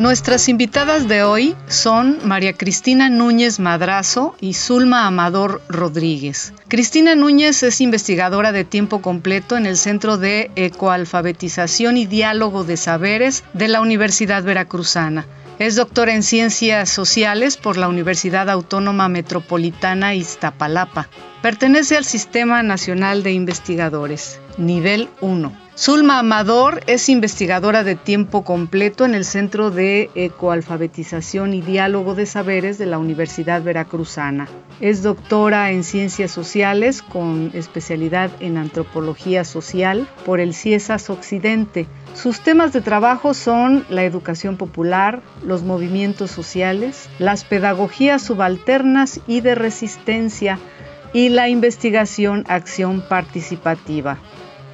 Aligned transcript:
Nuestras 0.00 0.48
invitadas 0.48 1.08
de 1.08 1.24
hoy 1.24 1.54
son 1.68 2.20
María 2.26 2.54
Cristina 2.54 3.10
Núñez 3.10 3.60
Madrazo 3.60 4.34
y 4.40 4.54
Zulma 4.54 5.06
Amador 5.06 5.60
Rodríguez. 5.68 6.54
Cristina 6.68 7.14
Núñez 7.14 7.62
es 7.62 7.82
investigadora 7.82 8.50
de 8.50 8.64
tiempo 8.64 9.02
completo 9.02 9.58
en 9.58 9.66
el 9.66 9.76
Centro 9.76 10.16
de 10.16 10.50
Ecoalfabetización 10.56 11.98
y 11.98 12.06
Diálogo 12.06 12.64
de 12.64 12.78
Saberes 12.78 13.44
de 13.52 13.68
la 13.68 13.82
Universidad 13.82 14.42
Veracruzana. 14.42 15.26
Es 15.60 15.76
doctora 15.76 16.14
en 16.14 16.22
Ciencias 16.22 16.88
Sociales 16.88 17.58
por 17.58 17.76
la 17.76 17.86
Universidad 17.86 18.48
Autónoma 18.48 19.10
Metropolitana 19.10 20.14
Iztapalapa. 20.14 21.10
Pertenece 21.42 21.98
al 21.98 22.06
Sistema 22.06 22.62
Nacional 22.62 23.22
de 23.22 23.32
Investigadores, 23.32 24.40
nivel 24.56 25.10
1. 25.20 25.52
Zulma 25.76 26.18
Amador 26.18 26.80
es 26.86 27.10
investigadora 27.10 27.84
de 27.84 27.94
tiempo 27.94 28.42
completo 28.42 29.04
en 29.04 29.14
el 29.14 29.26
Centro 29.26 29.70
de 29.70 30.08
Ecoalfabetización 30.14 31.52
y 31.52 31.60
Diálogo 31.60 32.14
de 32.14 32.24
Saberes 32.24 32.78
de 32.78 32.86
la 32.86 32.98
Universidad 32.98 33.62
Veracruzana. 33.62 34.48
Es 34.80 35.02
doctora 35.02 35.72
en 35.72 35.84
Ciencias 35.84 36.30
Sociales 36.30 37.02
con 37.02 37.50
especialidad 37.52 38.30
en 38.40 38.56
Antropología 38.56 39.44
Social 39.44 40.08
por 40.24 40.40
el 40.40 40.54
CIESAS 40.54 41.10
Occidente. 41.10 41.86
Sus 42.14 42.40
temas 42.40 42.72
de 42.72 42.80
trabajo 42.80 43.34
son 43.34 43.86
la 43.88 44.04
educación 44.04 44.56
popular, 44.56 45.22
los 45.42 45.62
movimientos 45.62 46.30
sociales, 46.30 47.08
las 47.18 47.44
pedagogías 47.44 48.22
subalternas 48.22 49.20
y 49.26 49.40
de 49.40 49.54
resistencia 49.54 50.58
y 51.12 51.28
la 51.30 51.48
investigación 51.48 52.44
acción 52.48 53.02
participativa. 53.08 54.18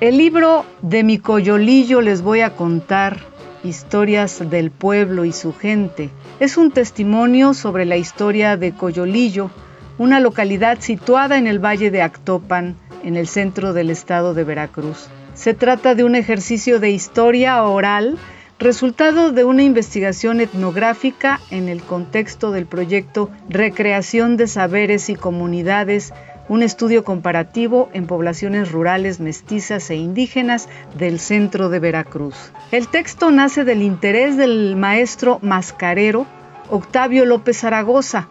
El 0.00 0.18
libro 0.18 0.66
de 0.82 1.04
mi 1.04 1.18
coyolillo 1.18 2.00
les 2.00 2.20
voy 2.20 2.40
a 2.40 2.56
contar 2.56 3.18
historias 3.62 4.50
del 4.50 4.70
pueblo 4.70 5.24
y 5.24 5.32
su 5.32 5.54
gente. 5.54 6.10
Es 6.40 6.56
un 6.56 6.70
testimonio 6.70 7.54
sobre 7.54 7.84
la 7.84 7.96
historia 7.96 8.56
de 8.56 8.72
Coyolillo, 8.72 9.50
una 9.98 10.20
localidad 10.20 10.80
situada 10.80 11.38
en 11.38 11.46
el 11.46 11.64
valle 11.64 11.90
de 11.90 12.02
Actopan, 12.02 12.76
en 13.02 13.16
el 13.16 13.28
centro 13.28 13.72
del 13.72 13.90
estado 13.90 14.34
de 14.34 14.44
Veracruz. 14.44 15.08
Se 15.36 15.52
trata 15.52 15.94
de 15.94 16.02
un 16.02 16.14
ejercicio 16.14 16.80
de 16.80 16.90
historia 16.90 17.62
oral, 17.62 18.16
resultado 18.58 19.32
de 19.32 19.44
una 19.44 19.62
investigación 19.62 20.40
etnográfica 20.40 21.40
en 21.50 21.68
el 21.68 21.82
contexto 21.82 22.52
del 22.52 22.64
proyecto 22.64 23.30
Recreación 23.50 24.38
de 24.38 24.48
Saberes 24.48 25.10
y 25.10 25.14
Comunidades 25.14 26.14
un 26.48 26.62
estudio 26.62 27.04
comparativo 27.04 27.90
en 27.92 28.06
poblaciones 28.06 28.72
rurales 28.72 29.20
mestizas 29.20 29.90
e 29.90 29.96
indígenas 29.96 30.68
del 30.96 31.20
centro 31.20 31.68
de 31.68 31.80
Veracruz. 31.80 32.52
El 32.70 32.88
texto 32.88 33.30
nace 33.30 33.64
del 33.64 33.82
interés 33.82 34.36
del 34.36 34.74
maestro 34.76 35.38
mascarero 35.42 36.26
Octavio 36.70 37.26
López 37.26 37.58
Zaragoza 37.58 38.28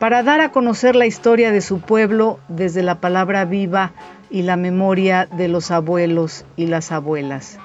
para 0.00 0.24
dar 0.24 0.40
a 0.40 0.50
conocer 0.50 0.96
la 0.96 1.06
historia 1.06 1.52
de 1.52 1.60
su 1.60 1.80
pueblo 1.80 2.40
desde 2.48 2.82
la 2.82 3.00
palabra 3.00 3.44
viva 3.44 3.92
y 4.30 4.42
la 4.42 4.56
memoria 4.56 5.26
de 5.26 5.46
los 5.46 5.70
abuelos 5.70 6.44
y 6.56 6.66
las 6.66 6.90
abuelas. 6.90 7.58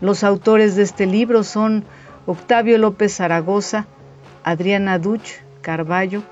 Los 0.00 0.22
autores 0.22 0.76
de 0.76 0.82
este 0.82 1.06
libro 1.06 1.42
son 1.42 1.84
Octavio 2.26 2.78
López 2.78 3.16
Zaragoza, 3.16 3.86
Adriana 4.44 4.98
Duch 4.98 5.40
Carballo, 5.62 6.22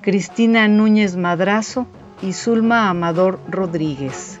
Cristina 0.00 0.68
Núñez 0.68 1.16
Madrazo, 1.16 1.86
y 2.22 2.32
Zulma 2.32 2.88
Amador 2.88 3.38
Rodríguez. 3.48 4.40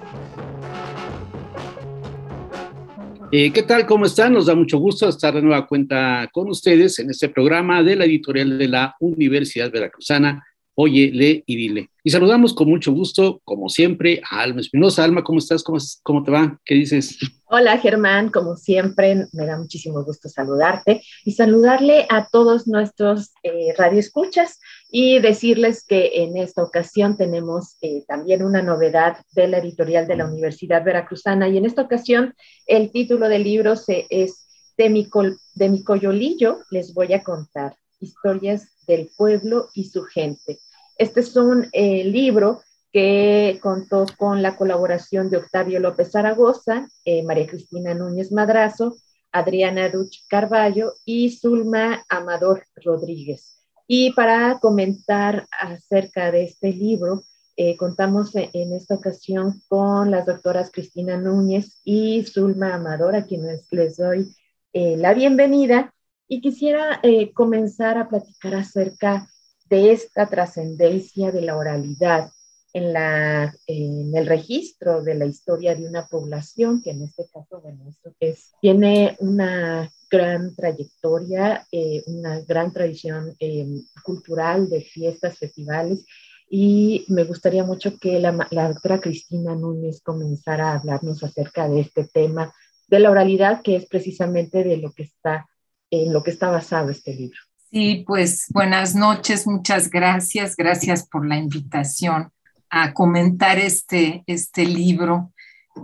Eh, 3.32 3.52
¿Qué 3.52 3.64
tal? 3.64 3.86
¿Cómo 3.86 4.06
están? 4.06 4.34
Nos 4.34 4.46
da 4.46 4.54
mucho 4.54 4.78
gusto 4.78 5.08
estar 5.08 5.34
de 5.34 5.42
nueva 5.42 5.66
cuenta 5.66 6.28
con 6.32 6.48
ustedes 6.48 7.00
en 7.00 7.10
este 7.10 7.28
programa 7.28 7.82
de 7.82 7.96
la 7.96 8.04
editorial 8.04 8.56
de 8.56 8.68
la 8.68 8.94
Universidad 9.00 9.70
Veracruzana, 9.72 10.46
Oye, 10.78 11.10
lee 11.10 11.42
y 11.46 11.56
dile. 11.56 11.88
Y 12.04 12.10
saludamos 12.10 12.52
con 12.52 12.68
mucho 12.68 12.92
gusto, 12.92 13.40
como 13.44 13.70
siempre, 13.70 14.20
a 14.30 14.42
Alma 14.42 14.60
Espinosa. 14.60 15.04
Alma, 15.04 15.24
¿cómo 15.24 15.38
estás? 15.38 15.62
¿Cómo, 15.62 15.78
¿Cómo, 16.02 16.22
te 16.22 16.30
va? 16.30 16.60
¿Qué 16.66 16.74
dices? 16.74 17.16
Hola, 17.46 17.78
Germán. 17.78 18.28
Como 18.28 18.56
siempre, 18.56 19.26
me 19.32 19.46
da 19.46 19.56
muchísimo 19.56 20.04
gusto 20.04 20.28
saludarte 20.28 21.00
y 21.24 21.32
saludarle 21.32 22.04
a 22.10 22.28
todos 22.28 22.68
nuestros 22.68 23.32
eh, 23.42 23.72
radioescuchas 23.78 24.60
y 24.90 25.18
decirles 25.20 25.82
que 25.82 26.22
en 26.22 26.36
esta 26.36 26.62
ocasión 26.62 27.16
tenemos 27.16 27.78
eh, 27.80 28.04
también 28.06 28.44
una 28.44 28.60
novedad 28.60 29.16
de 29.32 29.48
la 29.48 29.58
editorial 29.58 30.06
de 30.06 30.16
la 30.16 30.26
Universidad 30.26 30.84
Veracruzana 30.84 31.48
y 31.48 31.56
en 31.56 31.64
esta 31.64 31.80
ocasión 31.80 32.34
el 32.66 32.90
título 32.90 33.30
del 33.30 33.44
libro 33.44 33.76
se, 33.76 34.06
es 34.10 34.46
de 34.76 34.90
mi, 34.90 35.08
de 35.54 35.68
mi 35.70 35.82
coyolillo, 35.82 36.58
les 36.70 36.92
voy 36.92 37.14
a 37.14 37.22
contar 37.22 37.76
historias 37.98 38.68
del 38.86 39.10
pueblo 39.16 39.68
y 39.74 39.84
su 39.84 40.02
gente. 40.04 40.58
Este 40.98 41.20
es 41.20 41.36
un 41.36 41.68
eh, 41.72 42.04
libro 42.04 42.62
que 42.90 43.58
contó 43.62 44.06
con 44.16 44.40
la 44.40 44.56
colaboración 44.56 45.28
de 45.28 45.36
Octavio 45.36 45.78
López 45.78 46.10
Zaragoza, 46.10 46.88
eh, 47.04 47.22
María 47.22 47.46
Cristina 47.46 47.92
Núñez 47.92 48.32
Madrazo, 48.32 48.96
Adriana 49.30 49.90
Duch 49.90 50.24
Carballo 50.26 50.94
y 51.04 51.36
Zulma 51.36 52.02
Amador 52.08 52.64
Rodríguez. 52.76 53.62
Y 53.86 54.12
para 54.14 54.58
comentar 54.58 55.46
acerca 55.50 56.32
de 56.32 56.44
este 56.44 56.72
libro, 56.72 57.24
eh, 57.56 57.76
contamos 57.76 58.34
en 58.34 58.72
esta 58.72 58.94
ocasión 58.94 59.62
con 59.68 60.10
las 60.10 60.24
doctoras 60.24 60.70
Cristina 60.72 61.18
Núñez 61.18 61.78
y 61.84 62.24
Zulma 62.24 62.74
Amador, 62.74 63.16
a 63.16 63.26
quienes 63.26 63.66
les 63.70 63.98
doy 63.98 64.34
la 64.72 65.14
bienvenida. 65.14 65.94
Y 66.28 66.40
quisiera 66.42 67.00
comenzar 67.34 67.96
a 67.96 68.08
platicar 68.08 68.54
acerca 68.56 69.26
de 69.68 69.92
esta 69.92 70.26
trascendencia 70.26 71.32
de 71.32 71.42
la 71.42 71.56
oralidad 71.56 72.30
en, 72.72 72.92
la, 72.92 73.54
en 73.66 74.14
el 74.14 74.26
registro 74.26 75.02
de 75.02 75.14
la 75.14 75.24
historia 75.24 75.74
de 75.74 75.86
una 75.86 76.06
población, 76.06 76.82
que 76.82 76.90
en 76.90 77.02
este 77.02 77.26
caso, 77.32 77.60
bueno, 77.62 77.88
esto 77.88 78.12
es, 78.20 78.52
tiene 78.60 79.16
una 79.20 79.90
gran 80.10 80.54
trayectoria, 80.54 81.66
eh, 81.72 82.02
una 82.06 82.40
gran 82.40 82.72
tradición 82.72 83.34
eh, 83.40 83.66
cultural 84.04 84.68
de 84.68 84.82
fiestas, 84.82 85.38
festivales, 85.38 86.04
y 86.48 87.04
me 87.08 87.24
gustaría 87.24 87.64
mucho 87.64 87.98
que 87.98 88.20
la, 88.20 88.32
doctora 88.50 89.00
Cristina 89.00 89.54
Núñez 89.54 90.00
comenzara 90.02 90.70
a 90.70 90.78
hablarnos 90.78 91.22
acerca 91.24 91.68
de 91.68 91.80
este 91.80 92.04
tema 92.04 92.52
de 92.88 93.00
la 93.00 93.10
oralidad, 93.10 93.62
que 93.62 93.76
es 93.76 93.86
precisamente 93.86 94.62
de 94.62 94.76
lo 94.76 94.92
que 94.92 95.04
está, 95.04 95.48
en 95.90 96.12
lo 96.12 96.22
que 96.22 96.30
está 96.30 96.50
basado 96.50 96.90
este 96.90 97.14
libro. 97.14 97.38
Sí, 97.76 98.04
pues 98.06 98.46
buenas 98.54 98.94
noches, 98.94 99.46
muchas 99.46 99.90
gracias, 99.90 100.56
gracias 100.56 101.06
por 101.06 101.26
la 101.26 101.36
invitación 101.36 102.32
a 102.70 102.94
comentar 102.94 103.58
este, 103.58 104.24
este 104.26 104.64
libro, 104.64 105.34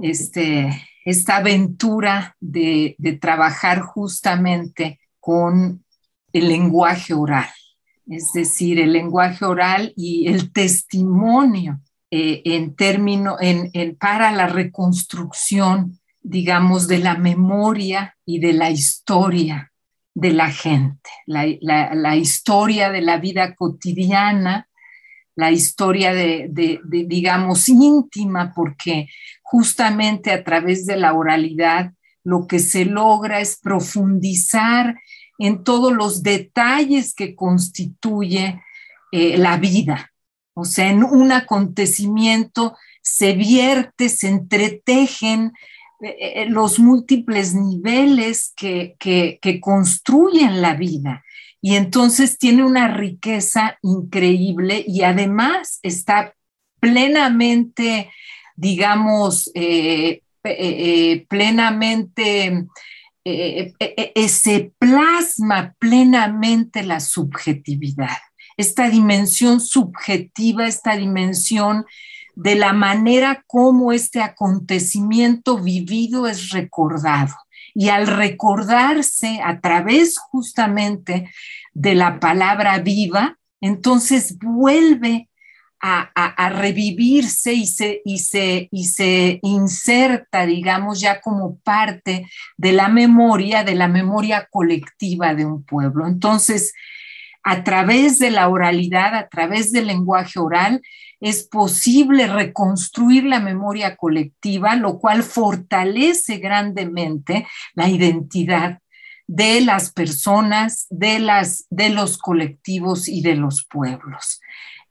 este, 0.00 0.72
esta 1.04 1.36
aventura 1.36 2.34
de, 2.40 2.96
trabajar 3.20 3.80
justamente 3.80 5.00
con 5.20 5.84
el 6.32 6.48
lenguaje 6.48 7.12
oral, 7.12 7.50
es 8.06 8.32
decir, 8.32 8.80
el 8.80 8.94
lenguaje 8.94 9.44
oral 9.44 9.92
y 9.94 10.28
el 10.28 10.50
testimonio 10.50 11.82
eh, 12.10 12.40
en 12.46 12.74
término, 12.74 13.36
en, 13.38 13.70
para 13.96 14.32
la 14.32 14.46
reconstrucción, 14.46 16.00
digamos, 16.22 16.88
de 16.88 17.00
la 17.00 17.18
memoria 17.18 18.16
y 18.24 18.38
de 18.38 18.54
la 18.54 18.70
historia 18.70 19.71
de 20.14 20.32
la 20.32 20.50
gente, 20.50 21.10
la 21.26 22.16
historia 22.16 22.90
de 22.90 23.00
la 23.00 23.16
vida 23.18 23.54
cotidiana 23.54 24.68
la 25.34 25.50
historia 25.50 26.12
de, 26.12 26.80
digamos, 26.84 27.68
íntima, 27.68 28.52
porque 28.54 29.08
justamente 29.42 30.30
a 30.30 30.44
través 30.44 30.86
de 30.86 30.96
la 30.96 31.14
oralidad 31.14 31.92
lo 32.24 32.46
que 32.46 32.58
se 32.58 32.84
logra 32.84 33.40
es 33.40 33.56
profundizar 33.56 34.96
en 35.38 35.64
todos 35.64 35.92
los 35.92 36.22
detalles 36.22 37.14
que 37.14 37.34
constituye 37.34 38.62
eh, 39.10 39.36
la 39.38 39.56
vida. 39.56 40.12
O 40.54 40.64
sea, 40.64 40.90
en 40.90 41.02
un 41.02 41.32
acontecimiento 41.32 42.76
se 43.00 43.32
vierte, 43.32 44.08
se 44.08 44.28
entretejen 44.28 45.52
eh, 46.02 46.46
los 46.48 46.80
múltiples 46.80 47.54
niveles 47.54 48.52
que, 48.56 48.96
que, 48.98 49.60
construyen 49.60 50.60
la 50.60 50.74
vida. 50.74 51.24
Y 51.60 51.76
entonces 51.76 52.38
tiene 52.38 52.64
una 52.64 52.88
riqueza 52.88 53.78
increíble 53.82 54.84
y 54.84 55.02
además 55.02 55.78
está 55.82 56.34
plenamente, 56.80 58.10
digamos, 58.56 59.48
eh, 59.54 60.22
eh, 60.42 61.24
plenamente, 61.28 62.66
se 63.24 64.72
plasma 64.76 65.76
plenamente 65.78 66.82
la 66.82 66.98
subjetividad, 66.98 68.18
esta 68.56 68.90
dimensión 68.90 69.60
subjetiva, 69.60 70.66
esta 70.66 70.96
dimensión 70.96 71.84
de 72.34 72.54
la 72.54 72.72
manera 72.72 73.44
como 73.46 73.92
este 73.92 74.22
acontecimiento 74.22 75.58
vivido 75.58 76.26
es 76.26 76.50
recordado. 76.50 77.34
Y 77.74 77.88
al 77.88 78.06
recordarse 78.06 79.40
a 79.42 79.60
través 79.60 80.18
justamente 80.18 81.30
de 81.72 81.94
la 81.94 82.20
palabra 82.20 82.78
viva, 82.78 83.38
entonces 83.60 84.38
vuelve 84.38 85.28
a, 85.82 86.48
revivirse 86.50 87.54
y 87.54 87.66
se, 87.66 89.38
inserta, 89.42 90.46
digamos, 90.46 91.00
ya 91.00 91.20
como 91.20 91.56
parte 91.58 92.26
de 92.56 92.72
la 92.72 92.88
memoria, 92.88 93.64
de 93.64 93.74
la 93.74 93.88
memoria 93.88 94.46
colectiva 94.50 95.34
de 95.34 95.44
un 95.44 95.64
pueblo. 95.64 96.06
Entonces, 96.06 96.72
a 97.42 97.64
través 97.64 98.20
de 98.20 98.30
la 98.30 98.48
oralidad, 98.48 99.16
a 99.16 99.28
través 99.28 99.72
del 99.72 99.88
lenguaje 99.88 100.38
oral, 100.38 100.80
es 101.22 101.44
posible 101.44 102.26
reconstruir 102.26 103.24
la 103.24 103.38
memoria 103.38 103.96
colectiva, 103.96 104.74
lo 104.74 104.98
cual 104.98 105.22
fortalece 105.22 106.38
grandemente 106.38 107.46
la 107.74 107.88
identidad 107.88 108.80
de 109.28 109.60
las 109.60 109.92
personas, 109.92 110.88
de, 110.90 111.20
las, 111.20 111.66
de 111.70 111.90
los 111.90 112.18
colectivos 112.18 113.08
y 113.08 113.22
de 113.22 113.36
los 113.36 113.64
pueblos. 113.70 114.40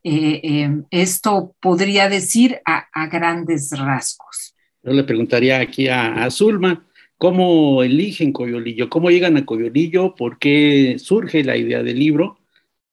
Eh, 0.06 0.40
eh, 0.42 0.82
esto 0.90 1.54
podría 1.60 2.08
decir 2.08 2.62
a, 2.66 2.88
grandes 3.08 3.70
rasgos. 3.78 4.56
Yo 4.84 4.94
le 4.94 5.04
preguntaría 5.04 5.60
aquí 5.60 5.90
a, 5.90 6.28
Zulma, 6.32 6.88
¿cómo 7.18 7.84
eligen 7.84 8.32
Coyolillo? 8.32 8.90
¿Cómo 8.90 9.12
llegan 9.12 9.36
a 9.36 9.46
Coyolillo? 9.46 10.16
¿Por 10.16 10.40
qué 10.40 10.96
surge 10.98 11.44
la 11.44 11.58
idea 11.58 11.84
del 11.84 12.00
libro? 12.00 12.38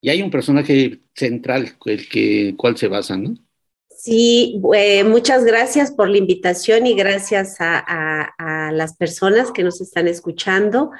y 0.00 0.11
hay 0.11 0.23
un 0.23 0.31
personaje 0.31 1.00
central, 1.19 1.76
el 1.85 2.09
que 2.09 2.55
cual 2.56 2.76
se 2.76 2.88
basa, 2.88 3.17
¿no? 3.17 3.35
Sí, 3.99 4.62
eh, 4.75 5.03
muchas 5.03 5.44
gracias 5.44 5.91
por 5.91 6.09
la 6.09 6.19
invitación 6.19 6.87
y 6.87 6.94
gracias 6.94 7.56
a, 7.59 8.70
las 8.73 8.97
personas 8.97 9.50
que 9.50 9.65
nos 9.65 9.81
están 9.81 10.06
escuchando. 10.06 10.93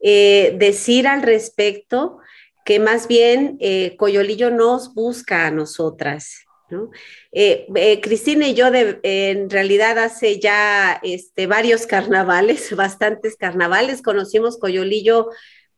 Eh, 0.00 0.54
decir 0.58 1.06
al 1.06 1.22
respecto 1.22 2.18
que 2.64 2.78
más 2.78 3.06
bien 3.06 3.58
eh, 3.60 3.96
Coyolillo 3.98 4.50
nos 4.50 4.94
busca 4.94 5.46
a 5.46 5.50
nosotras. 5.50 6.46
¿no? 6.70 6.90
Cristina 8.02 8.46
y 8.46 8.54
yo 8.54 8.66
en 8.74 9.48
realidad 9.50 9.98
hace 9.98 10.38
ya 10.38 11.00
este, 11.02 11.46
varios 11.46 11.86
carnavales, 11.86 12.74
bastantes 12.74 13.36
carnavales, 13.36 14.00
conocimos 14.00 14.58
Coyolillo 14.58 15.28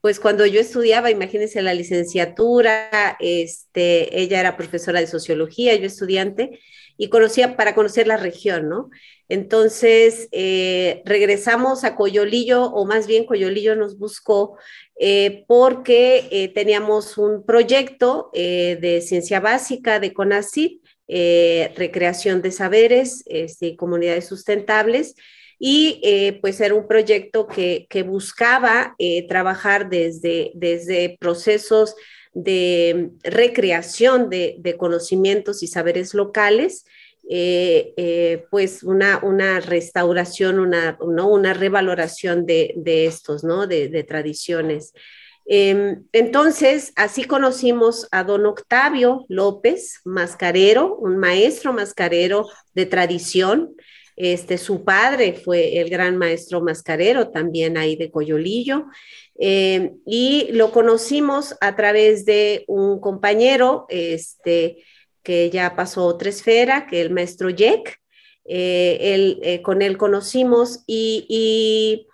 pues 0.01 0.19
cuando 0.19 0.47
yo 0.47 0.61
estudiaba, 0.61 1.11
imagínense 1.11 1.61
la 1.63 1.75
licenciatura, 1.75 3.17
este, 3.21 4.21
ella 4.21 4.41
era 4.41 4.57
profesora 4.57 5.01
de 5.01 5.07
sociología, 5.07 5.75
yo 5.75 5.87
estudiante, 5.87 6.59
y 6.97 7.09
conocía 7.09 7.57
para 7.57 7.75
conocer 7.75 8.07
la 8.07 8.17
región, 8.17 8.69
¿no? 8.69 8.91
Entonces, 9.29 10.29
eh, 10.33 11.03
regresamos 11.05 11.85
a 11.85 11.97
Coyolillo, 11.97 12.65
o 12.65 12.85
más 12.85 13.07
bien 13.07 13.25
Coyolillo 13.25 13.77
nos 13.77 13.97
buscó 13.97 14.59
eh, 14.99 15.45
porque 15.47 16.29
eh, 16.31 16.49
teníamos 16.49 17.17
un 17.17 17.47
proyecto 17.47 18.31
de 18.35 19.03
ciencia 19.07 19.41
básica 19.41 20.01
de 20.01 20.13
CONACYT, 20.13 20.83
recreación 21.77 22.43
de 22.43 22.51
saberes, 22.51 23.23
este, 23.27 23.77
comunidades 23.77 24.27
sustentables, 24.27 25.15
y 25.63 26.01
eh, 26.03 26.39
pues 26.41 26.59
era 26.63 26.75
un 26.75 26.89
proyecto 26.89 27.47
que, 27.47 27.87
buscaba 28.03 28.95
eh, 28.99 29.29
trabajar 29.29 29.91
desde, 29.91 30.53
desde 30.55 31.19
procesos 31.21 31.95
de 32.33 33.11
recreación 33.23 34.31
de, 34.31 34.75
conocimientos 34.79 35.63
y 35.63 35.67
saberes 35.67 36.15
locales, 36.15 36.87
eh, 37.29 38.47
pues 38.51 38.83
una, 38.83 39.21
una 39.23 39.61
restauración, 39.61 40.61
una, 40.61 40.99
¿no? 41.07 41.29
una 41.29 41.53
revaloración 41.53 42.47
de, 42.47 42.73
estos, 43.07 43.45
¿no? 43.45 43.67
de, 43.67 44.03
tradiciones. 44.05 44.95
Em, 45.45 46.05
entonces, 46.13 46.93
así 46.97 47.25
conocimos 47.25 48.09
a 48.13 48.25
don 48.25 48.47
Octavio 48.47 49.27
López 49.29 50.01
Mascarero, 50.05 50.95
un 50.97 51.19
maestro 51.19 51.75
mascarero 51.75 52.47
de 52.73 52.87
tradición, 52.87 53.75
este, 54.23 54.59
su 54.59 54.85
padre 54.85 55.33
fue 55.33 55.79
el 55.79 55.89
gran 55.89 56.19
maestro 56.19 56.61
mascarero, 56.61 57.31
también 57.31 57.79
ahí 57.79 57.97
de 57.97 58.11
Coyolillo, 58.11 58.85
eh, 59.39 59.93
y 60.05 60.49
lo 60.53 60.73
conocimos 60.73 61.57
a 61.63 61.75
través 61.75 62.27
de 62.27 62.65
un 62.69 63.01
compañero 63.01 63.87
este, 63.89 64.85
que 65.23 65.49
ya 65.49 65.75
pasó 65.75 66.05
otra 66.05 66.29
esfera, 66.29 66.87
que 66.87 67.01
el 67.01 67.11
maestro 67.11 67.49
Jack. 67.49 67.99
Eh, 68.53 69.39
eh, 69.43 69.63
con 69.63 69.81
él 69.81 69.97
conocimos 69.97 70.83
y, 70.87 72.09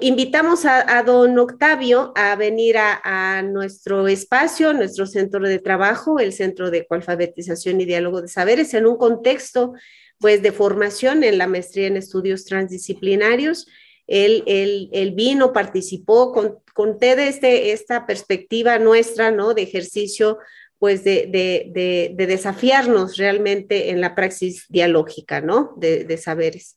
invitamos 0.00 0.64
a, 0.64 1.02
don 1.04 1.38
Octavio 1.38 2.12
a 2.16 2.34
venir 2.34 2.76
a, 2.76 3.00
a, 3.04 3.42
nuestro 3.42 4.08
espacio, 4.08 4.72
nuestro 4.72 5.06
centro 5.06 5.46
de 5.46 5.58
trabajo, 5.58 6.18
el 6.18 6.32
Centro 6.32 6.70
de 6.70 6.86
Coalfabetización 6.86 7.80
y 7.80 7.84
Diálogo 7.84 8.20
de 8.20 8.28
Saberes, 8.28 8.74
en 8.74 8.86
un 8.86 8.96
contexto 8.96 9.74
pues 10.20 10.42
de 10.42 10.52
formación 10.52 11.24
en 11.24 11.38
la 11.38 11.46
maestría 11.46 11.86
en 11.86 11.96
estudios 11.96 12.44
transdisciplinarios. 12.44 13.66
Él, 14.06 15.12
vino, 15.16 15.52
participó, 15.52 16.32
con, 16.32 16.58
conté 16.74 17.16
de 17.16 17.28
este, 17.28 17.72
esta 17.72 18.06
perspectiva 18.06 18.78
nuestra, 18.78 19.30
¿no? 19.30 19.54
De 19.54 19.62
ejercicio, 19.62 20.38
pues 20.78 21.04
de, 21.04 21.26
de, 21.30 22.12
de, 22.14 22.26
desafiarnos 22.26 23.16
realmente 23.16 23.90
en 23.90 24.00
la 24.00 24.14
praxis 24.14 24.66
dialógica, 24.68 25.40
¿no? 25.40 25.74
De, 25.76 26.16
saberes. 26.18 26.76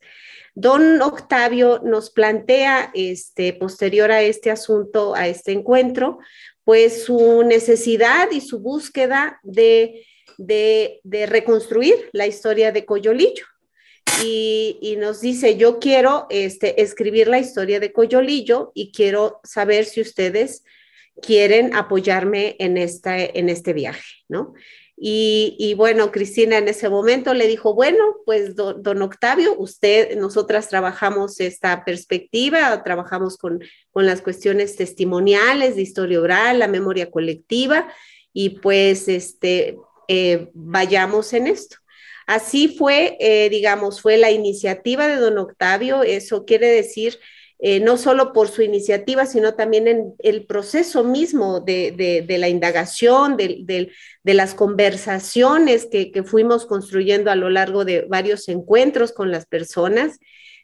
Don 0.55 1.01
Octavio 1.01 1.81
nos 1.83 2.11
plantea, 2.11 2.91
este, 2.93 3.53
posterior 3.53 4.11
a 4.11 4.21
este 4.21 4.51
asunto, 4.51 5.15
a 5.15 5.27
este 5.27 5.51
encuentro, 5.51 6.19
pues 6.63 7.03
su 7.03 7.43
necesidad 7.43 8.29
y 8.31 8.39
su 8.39 8.59
búsqueda 8.59 9.39
de 9.43 10.05
de, 10.37 11.01
reconstruir 11.27 12.09
la 12.11 12.27
historia 12.27 12.71
de 12.71 12.85
Coyolillo. 12.85 13.45
Y, 14.23 14.95
nos 14.99 15.21
dice, 15.21 15.57
yo 15.57 15.79
quiero 15.79 16.27
este, 16.29 16.81
escribir 16.81 17.27
la 17.27 17.39
historia 17.39 17.79
de 17.79 17.91
Coyolillo 17.91 18.71
y 18.73 18.91
quiero 18.91 19.39
saber 19.43 19.85
si 19.85 20.01
ustedes 20.01 20.63
quieren 21.21 21.75
apoyarme 21.75 22.55
en, 22.59 22.77
esta, 22.77 23.17
en 23.19 23.49
este 23.49 23.73
viaje, 23.73 24.23
¿no? 24.29 24.53
Y, 24.95 25.73
bueno, 25.75 26.11
Cristina 26.11 26.57
en 26.57 26.67
ese 26.67 26.87
momento 26.87 27.33
le 27.33 27.47
dijo, 27.47 27.73
bueno, 27.73 28.17
pues 28.25 28.55
don, 28.55 29.01
Octavio, 29.01 29.53
usted, 29.57 30.15
nosotras 30.17 30.69
trabajamos 30.69 31.39
esta 31.39 31.83
perspectiva, 31.83 32.83
trabajamos 32.83 33.37
con, 33.37 33.59
con 33.91 34.05
las 34.05 34.21
cuestiones 34.21 34.75
testimoniales 34.75 35.75
de 35.75 35.81
historia 35.81 36.21
oral, 36.21 36.59
la 36.59 36.67
memoria 36.67 37.11
colectiva, 37.11 37.91
y 38.31 38.51
pues 38.61 39.07
este, 39.07 39.77
eh, 40.07 40.49
vayamos 40.53 41.33
en 41.33 41.47
esto. 41.47 41.77
Así 42.25 42.69
fue, 42.77 43.17
eh, 43.19 43.49
digamos, 43.49 44.01
fue 44.01 44.17
la 44.17 44.31
iniciativa 44.31 45.07
de 45.07 45.17
don 45.17 45.37
Octavio, 45.37 46.03
eso 46.03 46.45
quiere 46.45 46.67
decir 46.67 47.19
eh, 47.65 47.79
no 47.79 47.95
solo 47.95 48.33
por 48.33 48.49
su 48.49 48.61
iniciativa, 48.61 49.25
sino 49.25 49.53
también 49.53 49.87
en 49.87 50.15
el 50.19 50.45
proceso 50.45 51.05
mismo 51.05 51.61
de, 51.61 52.25
la 52.27 52.49
indagación, 52.49 53.37
de, 53.37 53.89
las 54.23 54.53
conversaciones 54.53 55.87
que, 55.89 56.11
que, 56.11 56.23
fuimos 56.23 56.65
construyendo 56.65 57.31
a 57.31 57.35
lo 57.35 57.49
largo 57.49 57.85
de 57.85 58.01
varios 58.01 58.49
encuentros 58.49 59.13
con 59.13 59.31
las 59.31 59.45
personas, 59.45 60.19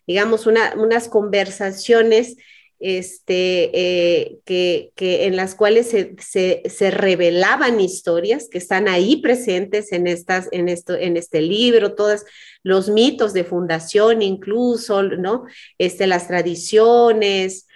digamos, 0.08 0.46
unas 0.46 1.08
conversaciones 1.08 2.36
este, 2.80 3.72
eh, 3.74 4.40
que, 4.46 4.92
en 4.98 5.36
las 5.36 5.56
cuales 5.56 5.90
se, 5.90 6.92
revelaban 6.92 7.80
historias 7.80 8.48
que 8.50 8.58
están 8.58 8.88
ahí 8.88 9.18
presentes 9.18 9.92
en, 9.92 10.08
estas, 10.08 10.48
en, 10.52 10.70
esto, 10.70 10.96
en 10.96 11.18
este 11.18 11.42
libro, 11.42 11.96
todos 11.96 12.24
los 12.64 12.90
mitos 12.90 13.34
de 13.34 13.44
fundación 13.44 14.22
incluso, 14.22 15.04
¿no? 15.04 15.46
Este, 15.78 16.08
las 16.08 16.28
tradiciones. 16.28 17.68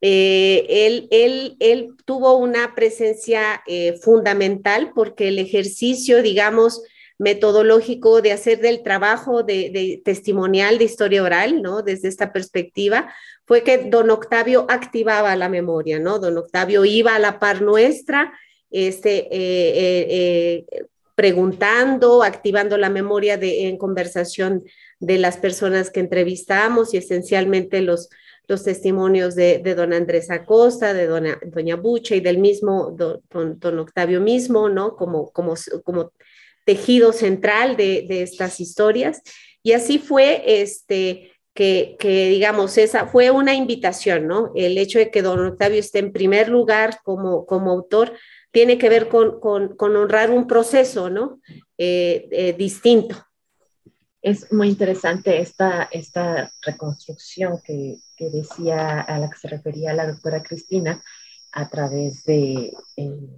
Eh, 0.00 0.66
él, 0.68 1.08
él, 1.10 1.56
él, 1.60 1.90
tuvo 2.04 2.36
una 2.36 2.74
presencia 2.74 3.62
eh, 3.68 3.94
fundamental 4.02 4.92
porque 4.94 5.28
el 5.28 5.38
ejercicio, 5.38 6.22
digamos, 6.22 6.82
metodológico 7.22 8.20
de 8.20 8.32
hacer 8.32 8.60
del 8.60 8.82
trabajo 8.82 9.44
de, 9.44 10.02
testimonial 10.04 10.78
de 10.78 10.84
historia 10.84 11.22
oral, 11.22 11.62
¿no? 11.62 11.82
Desde 11.82 12.08
esta 12.08 12.32
perspectiva, 12.32 13.14
fue 13.46 13.62
que 13.62 13.78
don 13.78 14.10
Octavio 14.10 14.66
activaba 14.68 15.36
la 15.36 15.48
memoria, 15.48 16.00
¿no? 16.00 16.18
Don 16.18 16.36
Octavio 16.36 16.84
iba 16.84 17.14
a 17.14 17.20
la 17.20 17.38
par 17.38 17.62
nuestra, 17.62 18.32
este, 18.72 19.28
eh, 19.30 19.68
eh, 19.76 20.66
eh, 20.68 20.86
preguntando, 21.14 22.24
activando 22.24 22.76
la 22.76 22.90
memoria 22.90 23.36
de, 23.36 23.68
en 23.68 23.78
conversación 23.78 24.64
de 24.98 25.18
las 25.18 25.36
personas 25.36 25.90
que 25.90 26.00
entrevistamos 26.00 26.92
y 26.92 26.96
esencialmente 26.96 27.82
los, 27.82 28.08
los 28.48 28.64
testimonios 28.64 29.36
de, 29.36 29.60
don 29.76 29.92
Andrés 29.92 30.28
Acosta, 30.28 30.92
de 30.92 31.06
doña 31.06 31.76
Bucha 31.76 32.16
y 32.16 32.20
del 32.20 32.38
mismo 32.38 32.90
don, 32.90 33.78
Octavio 33.78 34.20
mismo, 34.20 34.68
¿no? 34.68 34.96
Como, 34.96 35.30
como, 35.30 35.54
como 35.84 36.10
tejido 36.64 37.12
central 37.12 37.76
de, 37.76 38.06
estas 38.22 38.60
historias. 38.60 39.22
Y 39.62 39.72
así 39.72 39.98
fue 39.98 40.42
este, 40.62 41.32
que, 41.54 41.96
digamos, 42.30 42.78
esa 42.78 43.06
fue 43.06 43.30
una 43.30 43.54
invitación, 43.54 44.26
¿no? 44.26 44.52
El 44.54 44.78
hecho 44.78 44.98
de 44.98 45.10
que 45.10 45.22
don 45.22 45.44
Octavio 45.46 45.78
esté 45.78 45.98
en 45.98 46.12
primer 46.12 46.48
lugar 46.48 47.00
como, 47.04 47.46
como 47.46 47.70
autor 47.70 48.12
tiene 48.50 48.78
que 48.78 48.88
ver 48.88 49.08
con, 49.08 49.40
honrar 49.78 50.30
un 50.30 50.46
proceso, 50.46 51.10
¿no? 51.10 51.40
Eh, 51.78 52.28
eh, 52.30 52.52
distinto. 52.52 53.16
Es 54.20 54.52
muy 54.52 54.68
interesante 54.68 55.40
esta, 55.40 55.88
esta 55.90 56.52
reconstrucción 56.60 57.60
que, 57.64 57.98
decía, 58.18 59.00
a 59.00 59.18
la 59.18 59.28
que 59.28 59.38
se 59.38 59.48
refería 59.48 59.92
la 59.92 60.06
doctora 60.06 60.42
Cristina, 60.42 61.02
a 61.50 61.68
través 61.68 62.22
de, 62.22 62.72
eh, 62.96 63.28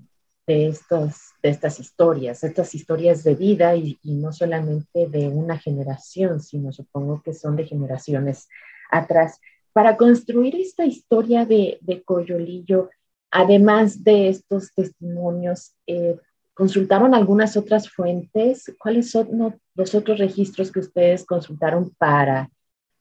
de, 0.47 0.69
estos, 0.69 1.33
de 1.43 1.49
estas 1.49 1.81
historias, 1.81 2.45
estas 2.45 2.75
historias 2.75 3.25
de 3.25 3.35
vida 3.35 3.75
y, 3.77 3.99
no 4.03 4.33
solamente 4.33 5.07
de 5.09 5.29
una 5.29 5.59
generación, 5.59 6.41
sino 6.41 6.73
supongo 6.73 7.23
que 7.23 7.33
son 7.33 7.57
de 7.57 7.67
generaciones 7.67 8.49
atrás. 8.91 9.41
Para 9.73 9.97
construir 9.97 10.55
esta 10.57 10.85
historia 10.85 11.47
de, 11.47 11.79
de 11.81 12.03
Coyolillo, 12.03 12.91
además 13.31 14.05
de 14.05 14.29
estos 14.29 14.73
testimonios, 14.75 15.75
eh, 15.87 16.17
¿consultaron 16.53 17.15
algunas 17.15 17.57
otras 17.57 17.91
fuentes? 17.91 18.73
¿Cuáles 18.79 19.11
son 19.11 19.59
los 19.75 19.95
otros 19.95 20.19
registros 20.19 20.71
que 20.71 20.81
ustedes 20.81 21.25
consultaron 21.25 21.91
para, 21.99 22.51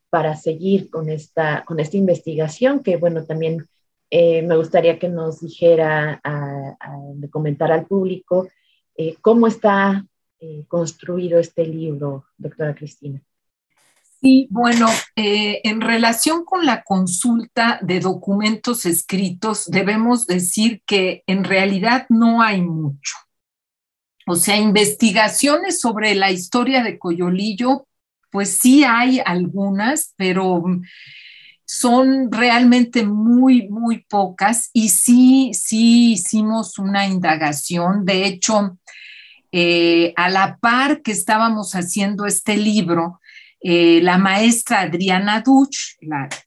para 0.09 0.35
seguir 0.35 0.89
con 0.89 1.09
esta, 1.09 1.63
con 1.65 1.79
esta 1.79 1.97
investigación? 1.97 2.81
Que 2.81 2.97
bueno, 2.97 3.25
también 3.25 3.67
eh, 4.15 4.43
me 4.43 4.55
gustaría 4.55 4.99
que 4.99 5.09
nos 5.09 5.39
dijera, 5.39 6.21
a, 6.23 6.77
comentar 7.31 7.71
al 7.71 7.87
público, 7.87 8.47
eh, 8.95 9.15
cómo 9.21 9.47
está 9.47 10.05
eh, 10.39 10.65
construido 10.67 11.39
este 11.39 11.65
libro, 11.65 12.25
doctora 12.37 12.75
Cristina. 12.75 13.19
Sí, 14.21 14.47
bueno, 14.51 14.85
en 15.15 15.81
relación 15.81 16.45
con 16.45 16.63
la 16.67 16.83
consulta 16.83 17.79
de 17.81 17.99
documentos 18.01 18.85
escritos, 18.85 19.65
debemos 19.65 20.27
decir 20.27 20.83
que 20.85 21.23
en 21.25 21.43
realidad 21.43 22.05
no 22.09 22.43
hay 22.43 22.61
mucho. 22.61 23.15
O 24.27 24.35
sea, 24.35 24.57
investigaciones 24.57 25.81
sobre 25.81 26.13
la 26.13 26.29
historia 26.29 26.83
de 26.83 26.99
Coyolillo, 26.99 27.87
pues 28.29 28.57
sí 28.57 28.83
hay 28.83 29.21
algunas, 29.25 30.13
pero 30.17 30.63
son 31.65 32.31
realmente 32.31 33.05
muy, 33.05 33.69
muy 33.69 34.03
pocas 34.03 34.69
y 34.73 34.89
sí, 34.89 35.51
sí 35.53 36.13
hicimos 36.13 36.77
una 36.77 37.07
indagación. 37.07 38.05
De 38.05 38.25
hecho, 38.25 38.77
eh, 39.51 40.13
a 40.15 40.29
la 40.29 40.57
par 40.57 41.01
que 41.01 41.11
estábamos 41.11 41.73
haciendo 41.73 42.25
este 42.25 42.57
libro, 42.57 43.19
eh, 43.61 44.01
la 44.01 44.17
maestra 44.17 44.81
Adriana 44.81 45.41
Duch, 45.41 45.95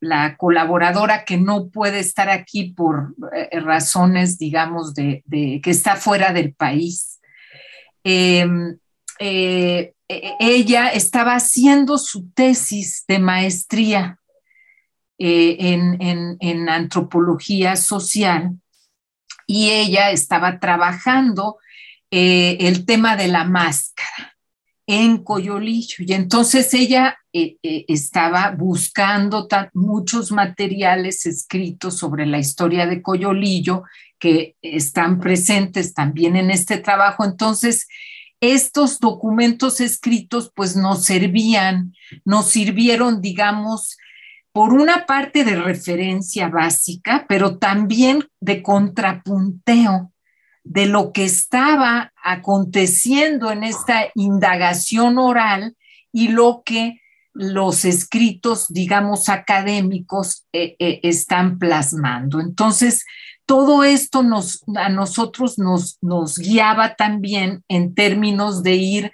la, 0.01 0.37
colaboradora 0.37 1.25
que 1.25 1.39
no 1.39 1.69
puede 1.71 2.01
estar 2.01 2.29
aquí 2.29 2.75
por 2.75 3.15
eh, 3.33 3.61
razones, 3.61 4.39
digamos, 4.39 4.93
de, 4.95 5.23
que 5.31 5.71
está 5.71 5.97
fuera 5.97 6.35
del 6.35 6.53
país, 6.53 7.21
em, 8.05 8.77
ella 10.09 10.89
estaba 10.89 11.37
haciendo 11.37 11.97
su 11.97 12.31
tesis 12.33 13.05
de 13.09 13.19
maestría 13.19 14.19
eh, 15.19 15.57
en, 15.59 16.69
antropología 16.69 17.77
social 17.77 18.59
y 19.47 19.71
ella 19.71 20.11
estaba 20.11 20.59
trabajando 20.59 21.57
eh, 22.11 22.57
el 22.61 22.85
tema 22.85 23.17
de 23.17 23.29
la 23.29 23.45
máscara 23.45 24.37
en 24.87 25.19
Coyolillo. 25.19 25.97
Y 25.99 26.13
entonces 26.13 26.73
ella 26.75 27.19
eh, 27.33 27.57
estaba 27.63 28.51
buscando 28.51 29.49
muchos 29.75 30.33
materiales 30.33 31.27
escritos 31.27 31.97
sobre 31.97 32.27
la 32.27 32.39
historia 32.39 32.87
de 32.87 33.03
Coyolillo 33.03 33.85
que 34.19 34.57
están 34.63 35.21
presentes 35.21 35.95
también 35.95 36.37
en 36.37 36.51
este 36.51 36.79
trabajo. 36.79 37.25
Entonces, 37.25 37.87
estos 38.41 39.01
documentos 39.01 39.81
escritos 39.81 40.53
pues 40.55 40.77
nos 40.77 41.05
servían, 41.05 41.95
nos 42.25 42.47
sirvieron, 42.47 43.21
digamos, 43.21 43.97
por 44.57 44.73
una 44.73 45.05
parte 45.05 45.45
de 45.45 45.55
referencia 45.55 46.49
básica, 46.49 47.27
pero 47.29 47.59
también 47.59 48.27
de 48.41 48.63
contrapunteo 48.63 50.15
de 50.65 50.87
lo 50.87 51.13
que 51.13 51.27
estaba 51.27 52.15
aconteciendo 52.25 53.53
en 53.53 53.65
esta 53.65 54.07
indagación 54.15 55.19
oral 55.19 55.77
y 56.11 56.29
lo 56.29 56.63
que 56.65 57.03
los 57.35 57.85
escritos, 57.85 58.69
digamos, 58.71 59.29
académicos 59.29 60.47
eh, 60.55 60.75
eh, 60.79 61.01
están 61.03 61.59
plasmando. 61.59 62.41
Entonces, 62.41 63.05
todo 63.45 63.85
esto 63.85 64.23
nos, 64.23 64.65
a 64.75 64.89
nosotros 64.89 65.59
nos, 65.59 66.39
guiaba 66.39 66.95
también 66.95 67.63
en 67.69 67.95
términos 67.95 68.63
de 68.63 68.75
ir 68.75 69.13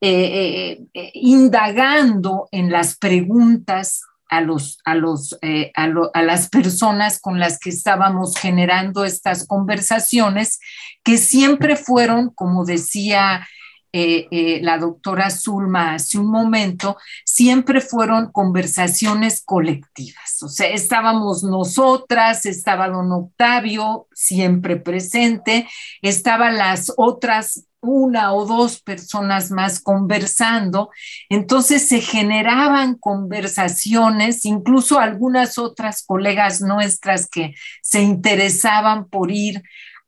eh, 0.00 0.80
indagando 1.14 2.48
en 2.50 2.72
las 2.72 2.98
preguntas 2.98 4.00
a, 4.32 4.40
los, 4.40 4.78
a, 4.86 4.94
los, 4.94 5.38
eh, 5.42 5.72
a, 5.74 6.22
las 6.22 6.48
personas 6.48 7.20
con 7.20 7.38
las 7.38 7.58
que 7.58 7.68
estábamos 7.68 8.34
generando 8.38 9.04
estas 9.04 9.46
conversaciones, 9.46 10.58
que 11.04 11.18
siempre 11.18 11.76
fueron, 11.76 12.30
como 12.30 12.64
decía 12.64 13.46
eh, 13.92 14.28
eh, 14.30 14.60
la 14.62 14.78
doctora 14.78 15.28
Zulma 15.28 15.92
hace 15.92 16.18
un 16.18 16.30
momento, 16.30 16.96
siempre 17.26 17.82
fueron 17.82 18.32
conversaciones 18.32 19.42
colectivas. 19.44 20.42
O 20.42 20.48
sea, 20.48 20.68
estábamos 20.68 21.44
nosotras, 21.44 22.46
estaba 22.46 22.88
don 22.88 23.12
Octavio 23.12 24.08
siempre 24.14 24.76
presente, 24.76 25.68
estaban 26.00 26.56
las 26.56 26.90
otras 26.96 27.66
una 27.82 28.32
o 28.32 28.46
dos 28.46 28.80
personas 28.80 29.50
más 29.50 29.80
conversando, 29.80 30.90
entonces 31.28 31.86
se 31.88 32.00
generaban 32.00 32.96
conversaciones, 32.96 34.44
incluso 34.44 35.00
algunas 35.00 35.58
otras 35.58 36.04
colegas 36.04 36.60
nuestras 36.60 37.28
que 37.28 37.54
se 37.82 38.00
interesaban 38.00 39.08
por 39.08 39.32
ir 39.32 39.62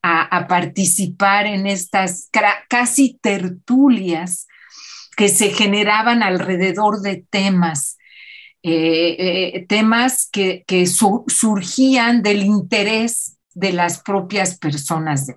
a, 0.06 0.46
participar 0.48 1.46
en 1.46 1.66
estas 1.66 2.28
casi 2.68 3.18
tertulias 3.22 4.46
que 5.16 5.30
se 5.30 5.48
generaban 5.48 6.22
alrededor 6.22 7.00
de 7.00 7.24
temas. 7.30 7.96
Eh, 8.62 9.16
eh, 9.54 9.66
temas 9.66 10.28
que, 10.30 10.64
surgían 10.86 12.22
del 12.22 12.42
interés 12.42 13.38
de 13.54 13.72
las 13.72 14.02
propias 14.02 14.58
personas 14.58 15.26
de, 15.26 15.36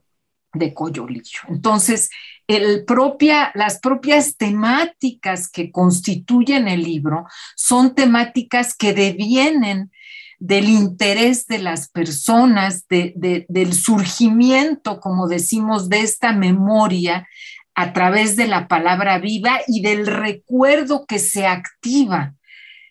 de 0.53 0.73
Coyolillo. 0.73 1.41
Entonces, 1.49 2.09
el 2.47 2.85
propia, 2.85 3.51
las 3.55 3.79
propias 3.79 4.37
temáticas 4.37 5.49
que 5.49 5.71
constituyen 5.71 6.67
el 6.67 6.83
libro 6.83 7.25
son 7.55 7.93
temáticas 7.93 8.75
que 8.75 8.93
devienen 8.93 9.91
del 10.39 10.69
interés 10.69 11.47
de 11.47 11.59
las 11.59 11.89
personas, 11.89 12.85
del 12.87 13.73
surgimiento, 13.73 14.99
como 14.99 15.27
decimos, 15.27 15.89
de 15.89 16.01
esta 16.01 16.31
memoria 16.31 17.27
a 17.73 17.93
través 17.93 18.35
de 18.35 18.47
la 18.47 18.67
palabra 18.67 19.19
viva 19.19 19.59
y 19.67 19.81
del 19.81 20.07
recuerdo 20.07 21.05
que 21.05 21.19
se 21.19 21.45
activa. 21.45 22.33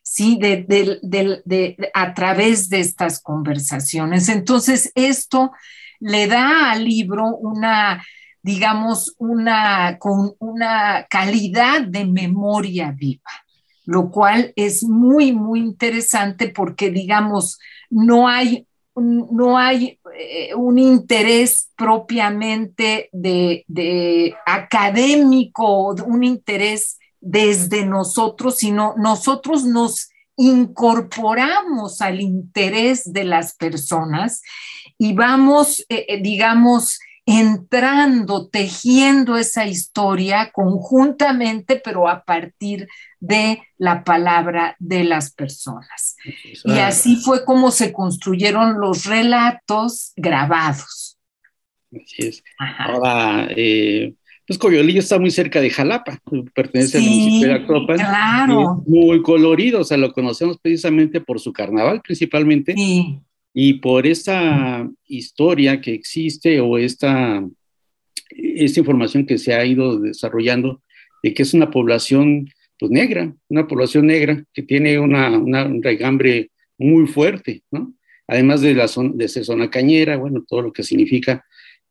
¿sí? 0.03 0.39
a 1.95 2.15
través 2.15 2.69
de 2.69 2.81
estas 2.81 3.21
conversaciones. 3.21 4.29
Entonces, 4.29 4.93
esto 4.95 5.51
le 6.01 6.27
da 6.27 6.71
al 6.73 6.85
libro 6.85 7.37
una, 7.37 8.03
digamos, 8.43 9.15
una, 9.19 9.99
con 9.99 10.35
una 10.39 11.07
calidad 11.09 11.83
de 11.83 12.05
memoria 12.05 12.93
viva, 12.93 13.31
lo 13.85 14.11
cual 14.11 14.53
es 14.57 14.85
muy, 14.85 15.33
muy 15.33 15.61
interesante 15.61 16.49
porque, 16.49 16.91
digamos, 16.91 17.59
no 17.91 18.29
hay 18.29 18.67
no 18.99 19.59
hay 19.59 20.01
eh, 20.19 20.55
un 20.55 20.79
interés 20.79 21.71
propiamente 21.77 23.11
de, 23.13 23.63
de 23.69 24.35
académico, 24.47 25.95
un 26.07 26.25
interés 26.25 26.99
desde 27.21 27.85
nosotros, 27.85 28.57
sino 28.57 28.95
nosotros 28.97 29.65
nos 29.65 30.09
incorporamos 30.37 32.01
al 32.01 32.21
interés 32.21 33.13
de 33.13 33.25
las 33.25 33.55
personas 33.57 34.43
y 34.99 35.13
vamos, 35.13 35.81
eh, 35.89 36.07
eh, 36.09 36.21
digamos, 36.23 36.99
entrando, 37.27 38.49
tejiendo 38.49 39.37
esa 39.37 39.67
historia 39.67 40.53
conjuntamente, 40.53 41.81
pero 41.85 42.09
a 42.09 42.23
partir 42.23 42.87
de 43.19 43.61
la 43.79 44.05
palabra 44.05 44.77
de 44.79 45.03
las 45.03 45.35
personas. 45.35 46.17
Y 46.65 46.79
así 46.79 47.17
fue 47.17 47.45
como 47.45 47.73
se 47.73 47.93
construyeron 47.93 48.81
los 48.81 49.07
relatos 49.07 50.13
grabados. 50.15 51.19
Así 51.91 52.29
es. 52.29 52.45
Ahora, 52.59 53.49
eh, 53.57 54.15
pues 54.47 54.59
Coyolillo 54.59 55.01
está 55.01 55.19
muy 55.19 55.33
cerca 55.33 55.61
de 55.61 55.71
Jalapa, 55.71 56.21
pertenece 56.55 56.99
al 56.99 57.05
municipio 57.05 57.49
de 57.49 57.55
Actopan. 57.55 57.97
Claro. 57.97 58.85
Muy 58.87 59.21
colorido, 59.23 59.81
o 59.81 59.85
sea, 59.85 59.97
lo 59.97 60.13
conocemos 60.13 60.59
precisamente 60.59 61.21
por 61.21 61.41
su 61.41 61.53
carnaval 61.53 62.01
principalmente. 62.03 62.75
Sí. 62.75 63.19
Y 63.59 63.79
por 63.81 64.07
esta 64.07 64.87
historia 65.07 65.81
que 65.81 65.95
existe 65.95 66.61
o 66.61 66.77
esta, 66.77 67.43
esta 68.29 68.81
información 68.81 69.25
que 69.25 69.39
se 69.39 69.55
ha 69.55 69.65
ido 69.65 69.99
desarrollando 69.99 70.83
de 71.23 71.33
que 71.33 71.43
es 71.43 71.55
una 71.55 71.71
población 71.71 72.51
pues, 72.79 72.93
negra, 72.93 73.35
una 73.49 73.67
población 73.67 74.09
negra 74.09 74.45
que 74.53 74.63
tiene 74.63 74.99
una, 74.99 75.39
una, 75.39 75.65
un 75.65 75.83
regambre 75.83 76.51
muy 76.77 77.07
fuerte, 77.07 77.63
¿no? 77.71 77.95
Además 78.29 78.61
de, 78.61 78.75
la 78.75 78.89
zona, 78.89 79.13
de 79.15 79.27
ser 79.27 79.47
zona 79.47 79.71
cañera, 79.71 80.19
bueno, 80.19 80.45
todo 80.47 80.61
lo 80.61 80.73
que 80.75 80.83
significa 80.83 81.43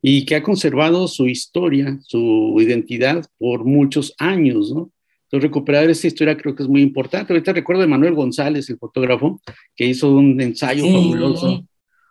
y 0.03 0.24
que 0.25 0.36
ha 0.36 0.43
conservado 0.43 1.07
su 1.07 1.25
historia, 1.25 1.98
su 2.03 2.55
identidad 2.60 3.25
por 3.39 3.65
muchos 3.65 4.13
años, 4.19 4.72
¿no? 4.72 4.91
Entonces, 5.25 5.50
recuperar 5.50 5.89
esa 5.89 6.08
historia 6.08 6.38
creo 6.38 6.55
que 6.55 6.63
es 6.63 6.70
muy 6.70 6.82
importante. 6.82 7.34
Ahorita 7.34 7.53
recuerdo 7.53 7.82
de 7.82 7.88
Manuel 7.88 8.13
González, 8.13 8.70
el 8.70 8.77
fotógrafo, 8.77 9.41
que 9.75 9.86
hizo 9.86 10.12
un 10.12 10.39
ensayo 10.39 10.86
fabuloso. 10.86 11.65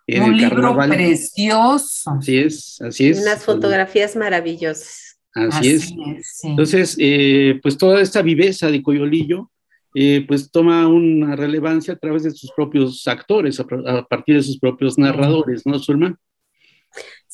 En 0.07 0.21
un 0.21 0.33
el 0.33 0.37
libro 0.37 0.55
carnaval. 0.57 0.89
precioso. 0.89 2.11
Así 2.11 2.37
es, 2.37 2.79
así 2.81 3.09
es. 3.09 3.21
Unas 3.21 3.43
fotografías 3.43 4.15
maravillosas. 4.15 5.17
Así, 5.33 5.57
así 5.57 5.69
es. 5.69 5.83
es 5.83 6.37
sí. 6.41 6.47
Entonces, 6.49 6.95
eh, 6.99 7.59
pues 7.63 7.77
toda 7.77 8.01
esta 8.01 8.21
viveza 8.21 8.69
de 8.69 8.83
Coyolillo, 8.83 9.49
eh, 9.95 10.23
pues 10.27 10.51
toma 10.51 10.87
una 10.87 11.35
relevancia 11.35 11.93
a 11.93 11.97
través 11.97 12.23
de 12.23 12.31
sus 12.31 12.51
propios 12.51 13.07
actores, 13.07 13.59
a, 13.59 13.65
a 13.97 14.05
partir 14.05 14.35
de 14.35 14.43
sus 14.43 14.59
propios 14.59 14.97
narradores, 14.97 15.65
¿no, 15.65 15.79
Zulma? 15.79 16.15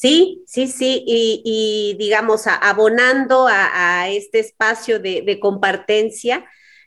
Sí, 0.02 0.44
sí, 0.48 0.68
sí, 0.68 1.04
y, 1.06 1.44
y 1.46 1.96
digamos, 2.00 2.48
a, 2.48 2.56
abonando 2.56 3.48
a, 3.48 4.02
a, 4.02 4.10
este 4.10 4.40
espacio 4.40 5.00
de, 5.00 5.22
de 5.22 5.40
compartencia, 5.40 6.44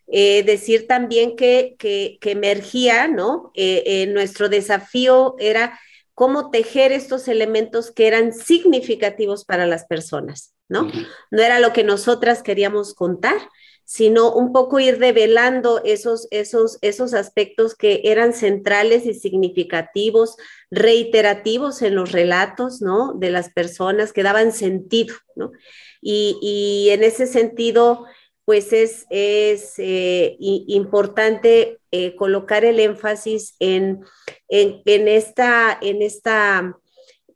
eh, 0.09 0.43
decir 0.43 0.89
también 0.89 1.37
que, 1.37 1.77
que, 1.79 2.19
que 2.21 2.33
emergía, 2.33 3.07
¿no? 3.07 3.53
Eh, 3.55 3.85
eh, 3.87 4.07
nuestro 4.09 4.49
desafío 4.49 5.37
era 5.39 5.79
cómo 6.15 6.51
tejer 6.51 6.91
estos 6.91 7.29
elementos 7.29 7.93
que 7.93 8.09
eran 8.09 8.33
significativos 8.33 9.45
para 9.45 9.65
las 9.65 9.85
personas, 9.85 10.53
¿no? 10.69 10.83
Uh 10.83 10.91
-huh. 10.91 11.07
No 11.31 11.41
era 11.41 11.61
lo 11.61 11.73
que 11.73 11.85
nosotras 11.85 12.43
queríamos 12.43 12.95
contar, 12.95 13.39
sino 13.85 14.33
un 14.33 14.53
poco 14.53 14.81
ir 14.81 14.99
revelando 14.99 15.83
esos, 15.85 16.27
esos, 16.31 16.79
esos 16.81 17.15
aspectos 17.15 17.75
que 17.75 18.01
eran 18.05 18.33
centrales 18.33 19.07
y 19.07 19.15
significativos, 19.15 20.37
reiterativos 20.71 21.83
en 21.83 21.95
los 21.95 22.13
relatos, 22.13 22.81
¿no? 22.81 23.13
De 23.15 23.31
las 23.31 23.51
personas 23.51 24.13
que 24.13 24.23
daban 24.23 24.53
sentido, 24.53 25.15
¿no? 25.37 25.53
Y, 26.01 26.39
y 26.41 26.91
en 26.91 27.05
ese 27.05 27.27
sentido, 27.27 28.05
pues 28.45 28.73
es, 28.73 29.07
es 29.11 29.75
eh, 29.79 30.37
importante 30.39 31.79
eh, 31.91 32.15
colocar 32.17 32.65
el 32.65 32.81
énfasis 32.81 33.55
en, 33.59 34.05
en, 34.49 34.83
en, 34.85 35.09
esta, 35.09 35.79
en 35.81 36.03
esta 36.03 36.77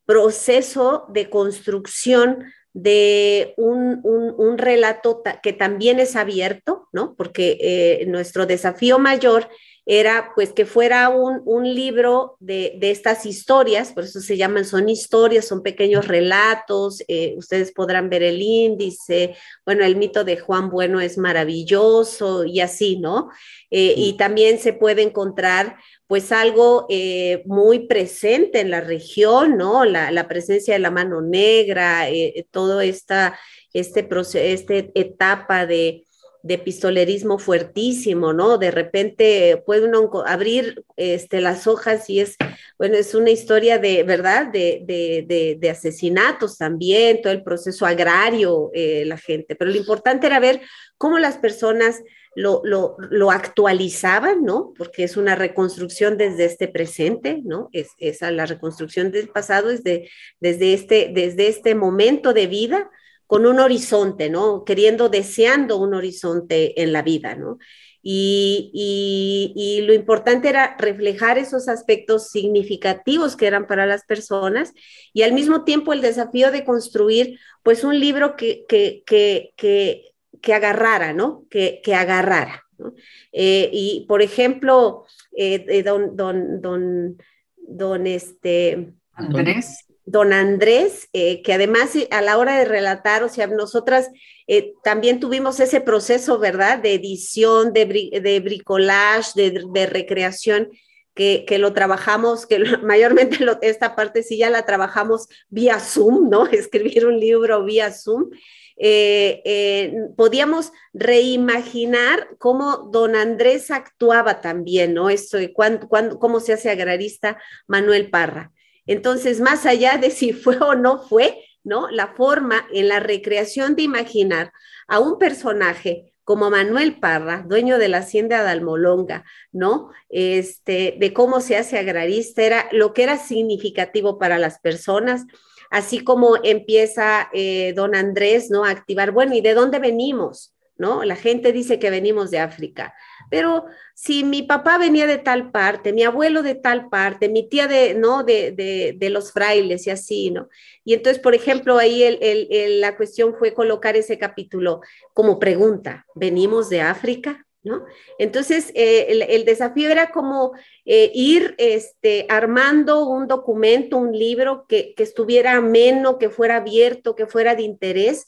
proceso 0.09 1.05
de 1.11 1.29
construcción 1.29 2.45
de 2.81 3.55
un, 3.57 4.01
un, 4.05 4.35
un 4.39 4.57
relato 4.57 5.23
que 5.43 5.53
también 5.53 5.99
es 5.99 6.15
abierto, 6.15 6.89
¿no? 6.93 7.17
Porque 7.17 7.59
eh, 7.61 8.07
nuestro 8.07 8.47
desafío 8.47 9.01
mayor 9.01 9.49
era 9.85 10.33
pues 10.35 10.53
que 10.53 10.65
fuera 10.65 11.09
un, 11.09 11.43
un 11.45 11.65
libro 11.65 12.37
de, 12.39 12.75
de, 12.79 12.93
estas 12.93 13.27
historias, 13.27 13.93
por 13.93 14.05
eso 14.05 14.21
se 14.21 14.37
llaman, 14.37 14.65
son 14.65 14.89
historias, 14.89 15.49
son 15.49 15.63
pequeños 15.63 16.07
relatos, 16.07 17.03
eh, 17.09 17.35
ustedes 17.37 17.73
podrán 17.73 18.11
ver 18.11 18.23
el 18.23 18.41
índice, 18.41 19.35
bueno, 19.65 19.85
el 19.85 19.97
mito 19.97 20.23
de 20.23 20.37
Juan 20.37 20.71
Bueno 20.71 21.01
es 21.01 21.19
maravilloso 21.19 22.45
y 22.45 22.61
así, 22.61 22.99
¿no? 22.99 23.31
Eh, 23.71 23.95
sí. 23.97 24.05
Y 24.05 24.17
también 24.19 24.59
se 24.59 24.73
puede 24.73 25.03
encontrar 25.03 25.79
pues 26.09 26.33
algo 26.33 26.87
eh, 26.89 27.43
muy 27.47 27.87
presente 27.87 28.61
en 28.61 28.71
la 28.71 28.81
región, 28.81 29.59
¿no? 29.59 29.85
La, 29.85 30.27
presencia 30.27 30.75
de 30.75 30.81
la 30.81 30.91
mano 30.91 31.21
negra, 31.21 32.11
eh, 32.11 32.47
toda 32.51 32.85
esta 32.85 33.39
este 33.75 34.09
esta 34.53 34.75
etapa 34.75 35.67
de, 35.67 36.05
de 36.43 36.57
pistolerismo 36.57 37.39
fuertísimo, 37.39 38.33
¿no? 38.33 38.57
De 38.57 38.71
repente 38.71 39.63
puede 39.67 39.87
uno 39.87 40.11
abrir 40.25 40.83
este, 40.97 41.43
las 41.43 41.67
hojas 41.67 42.09
y 42.09 42.21
es, 42.21 42.37
bueno, 42.79 42.97
es 42.97 43.15
una 43.15 43.31
historia 43.31 43.79
de, 43.79 44.03
¿verdad? 44.03 44.47
De, 44.47 44.83
de, 44.85 45.27
de, 45.29 45.57
de 45.61 45.71
asesinatos 45.71 46.57
también, 46.57 47.21
todo 47.21 47.35
el 47.35 47.43
proceso 47.43 47.85
agrario, 47.85 48.71
eh, 48.73 49.05
la 49.05 49.19
gente. 49.19 49.57
Pero 49.57 49.71
lo 49.71 49.77
importante 49.77 50.27
era 50.27 50.41
ver 50.41 50.63
cómo 50.97 51.19
las 51.19 51.37
personas 51.37 52.03
lo, 52.39 52.97
lo, 53.11 53.31
actualizaban, 53.31 54.45
¿no? 54.45 54.73
Porque 54.79 55.03
es 55.03 55.17
una 55.17 55.35
reconstrucción 55.35 56.17
desde 56.17 56.45
este 56.45 56.69
presente, 56.69 57.41
¿no? 57.45 57.69
Es, 57.73 57.89
esa 57.99 58.31
la 58.31 58.47
reconstrucción 58.47 59.11
del 59.11 59.29
pasado 59.29 59.69
desde, 59.69 60.09
desde, 60.39 60.73
este, 60.73 61.11
desde 61.13 61.49
este 61.49 61.75
momento 61.75 62.33
de 62.33 62.47
vida 62.47 62.91
con 63.27 63.45
un 63.45 63.59
horizonte, 63.59 64.31
¿no? 64.31 64.65
Queriendo, 64.65 65.09
deseando 65.09 65.79
un 65.79 65.95
horizonte 65.95 66.81
en 66.81 66.93
la 66.93 67.03
vida, 67.03 67.35
¿no? 67.35 67.59
Y, 68.01 68.71
y, 68.73 69.83
lo 69.83 69.93
importante 69.93 70.49
era 70.49 70.77
reflejar 70.79 71.37
esos 71.37 71.69
aspectos 71.69 72.29
significativos 72.31 73.37
que 73.37 73.47
eran 73.47 73.67
para 73.67 73.87
las 73.87 74.05
personas 74.05 74.73
y 75.13 75.23
al 75.23 75.33
mismo 75.33 75.65
tiempo 75.65 75.93
el 75.93 76.01
desafío 76.01 76.53
de 76.53 76.65
construir 76.65 77.39
pues 77.65 77.83
un 77.83 77.99
libro 77.99 78.37
que, 78.37 78.65
que, 78.69 79.03
que 79.05 80.13
que 80.49 80.55
agarrara, 80.55 81.13
¿no? 81.13 81.45
Que, 81.51 81.83
que 81.85 81.95
agarrara. 81.95 82.65
¿no? 82.79 82.95
Eh, 83.33 83.69
y, 83.71 84.07
por 84.09 84.23
ejemplo, 84.23 85.05
eh, 85.37 85.83
don, 85.83 86.17
don, 86.17 86.63
don, 86.63 87.19
don, 87.55 88.07
este... 88.07 88.95
Andrés. 89.13 89.85
Don 90.07 90.33
Andrés, 90.33 91.11
eh, 91.13 91.43
que 91.43 91.53
además 91.53 91.91
a 92.11 92.23
la 92.23 92.39
hora 92.39 92.57
de 92.57 92.65
relatar, 92.65 93.23
o 93.25 93.29
sea, 93.29 93.47
nosotras 93.47 94.09
eh, 94.47 94.73
también 94.83 95.21
tuvimos 95.21 95.61
ese 95.61 95.83
proceso, 95.83 96.39
¿verdad? 96.39 96.79
De 96.79 96.95
edición, 96.95 97.75
de, 97.75 97.85
bri 97.85 98.09
de 98.09 98.41
bricolage, 98.41 99.33
de, 99.35 99.65
de 99.71 99.87
recreación, 99.87 100.71
que, 101.13 101.45
que, 101.47 101.59
lo 101.59 101.75
trabajamos, 101.75 102.47
que 102.47 102.59
lo, 102.59 102.79
mayormente 102.85 103.45
lo, 103.45 103.61
esta 103.61 103.95
parte 103.95 104.23
sí 104.23 104.39
ya 104.39 104.49
la 104.49 104.65
trabajamos 104.65 105.29
vía 105.51 105.79
Zoom, 105.79 106.31
¿no? 106.31 106.47
Escribir 106.51 107.07
un 107.07 107.21
libro 107.21 107.63
vía 107.65 107.93
Zoom 107.93 108.31
eh, 108.79 109.43
eh, 109.45 109.93
podíamos 110.17 110.73
reimaginar 110.93 112.29
cómo 112.39 112.89
don 112.93 113.17
Andrés 113.17 113.71
actuaba 113.71 114.41
también, 114.41 114.95
¿no? 114.95 115.11
Esto 115.11 115.39
cuándo, 115.53 115.89
cómo 116.19 116.41
se 116.41 116.53
hace 116.53 116.71
agrarista 116.71 117.39
Manuel 117.67 118.11
Parra. 118.11 118.53
Entonces, 118.87 119.41
más 119.41 119.67
allá 119.67 119.99
de 119.99 120.11
si 120.11 120.33
fue 120.33 120.57
o 120.59 120.75
no 120.75 120.99
fue, 120.99 121.45
¿no? 121.65 121.91
La 121.91 122.15
forma 122.15 122.67
en 122.73 122.89
la 122.89 123.01
recreación 123.01 123.75
de 123.77 123.83
imaginar 123.83 124.53
a 124.87 125.01
un 125.01 125.19
personaje 125.19 126.15
como 126.25 126.51
Manuel 126.51 127.01
Parra, 127.01 127.43
dueño 127.47 127.79
de 127.79 127.89
la 127.89 127.99
hacienda 127.99 128.43
de 128.43 128.51
Almolonga, 128.51 129.25
¿no? 129.51 129.91
Este, 130.11 130.95
de 130.99 131.13
cómo 131.15 131.41
se 131.41 131.57
hace 131.57 131.79
agrarista, 131.79 132.43
era 132.43 132.69
lo 132.71 132.93
que 132.93 133.03
era 133.03 133.17
significativo 133.17 134.19
para 134.19 134.39
las 134.39 134.61
personas, 134.61 135.25
así 135.71 136.01
como 136.05 136.37
empieza 136.43 137.29
eh, 137.33 137.73
don 137.75 137.95
Andrés, 137.95 138.51
¿no? 138.51 138.65
A 138.65 138.71
activar, 138.71 139.13
bueno, 139.13 139.35
¿y 139.35 139.41
de 139.41 139.55
dónde 139.55 139.79
venimos? 139.79 140.55
¿No? 140.77 141.03
La 141.03 141.17
gente 141.17 141.53
dice 141.53 141.81
que 141.81 141.91
venimos 141.91 142.31
de 142.31 142.39
África, 142.39 142.95
pero 143.31 143.65
si 143.95 144.23
mi 144.23 144.45
papá 144.45 144.79
venía 144.79 145.09
de 145.09 145.19
tal 145.19 145.51
parte, 145.51 145.93
mi 145.93 146.05
abuelo 146.05 146.45
de 146.45 146.55
tal 146.55 146.89
parte, 146.89 147.29
mi 147.29 147.49
tía 147.49 147.67
de, 147.67 147.95
¿no? 147.95 148.23
De, 148.23 148.53
de, 148.53 148.95
de 148.97 149.11
los 149.11 149.33
frailes 149.33 149.89
y 149.89 149.91
así, 149.91 150.31
¿no? 150.31 150.49
Y 150.85 150.95
entonces, 150.95 151.21
por 151.21 151.35
ejemplo, 151.35 151.79
ahí 151.79 152.05
el, 152.05 152.19
el, 152.23 152.81
la 152.81 152.97
cuestión 152.97 153.35
fue 153.35 153.55
colocar 153.55 153.97
ese 153.97 154.19
capítulo 154.19 154.81
como 155.15 155.41
pregunta, 155.41 156.07
¿venimos 156.15 156.69
de 156.69 156.81
África? 156.83 157.48
¿No? 157.63 157.85
Entonces, 158.19 158.71
eh, 158.75 159.27
el, 159.29 159.45
desafío 159.45 159.91
era 159.91 160.11
como 160.11 160.53
eh, 160.85 161.11
ir 161.15 161.55
este, 161.59 162.27
armando 162.29 163.09
un 163.09 163.27
documento, 163.27 163.97
un 163.97 164.17
libro 164.17 164.67
que, 164.69 164.95
que 164.95 165.03
estuviera 165.03 165.53
ameno, 165.57 166.19
que 166.19 166.31
fuera 166.31 166.57
abierto, 166.57 167.15
que 167.15 167.27
fuera 167.27 167.55
de 167.55 167.63
interés, 167.63 168.27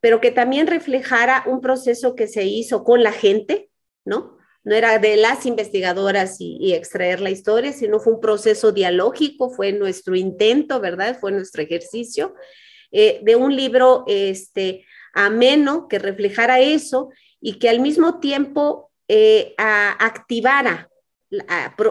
pero 0.00 0.20
que 0.20 0.30
también 0.30 0.66
reflejara 0.66 1.44
un 1.46 1.60
proceso 1.60 2.14
que 2.14 2.28
se 2.28 2.44
hizo 2.44 2.84
con 2.84 3.02
la 3.02 3.12
gente, 3.12 3.70
¿no? 4.04 4.38
No 4.64 4.74
era 4.74 4.98
de 4.98 5.16
las 5.16 5.46
investigadoras 5.46 6.36
y, 6.40 6.74
extraer 6.74 7.20
la 7.20 7.30
historia, 7.30 7.72
sino 7.72 8.00
fue 8.00 8.12
un 8.12 8.20
proceso 8.20 8.70
dialógico, 8.70 9.50
fue 9.50 9.72
nuestro 9.72 10.14
intento, 10.14 10.80
¿verdad? 10.80 11.18
Fue 11.18 11.32
nuestro 11.32 11.62
ejercicio 11.62 12.34
eh, 12.90 13.20
de 13.22 13.36
un 13.36 13.56
libro 13.56 14.04
este, 14.06 14.84
ameno 15.14 15.88
que 15.88 15.98
reflejara 15.98 16.60
eso 16.60 17.10
y 17.40 17.58
que 17.58 17.68
al 17.68 17.80
mismo 17.80 18.20
tiempo 18.20 18.90
eh, 19.08 19.54
activara 19.56 20.88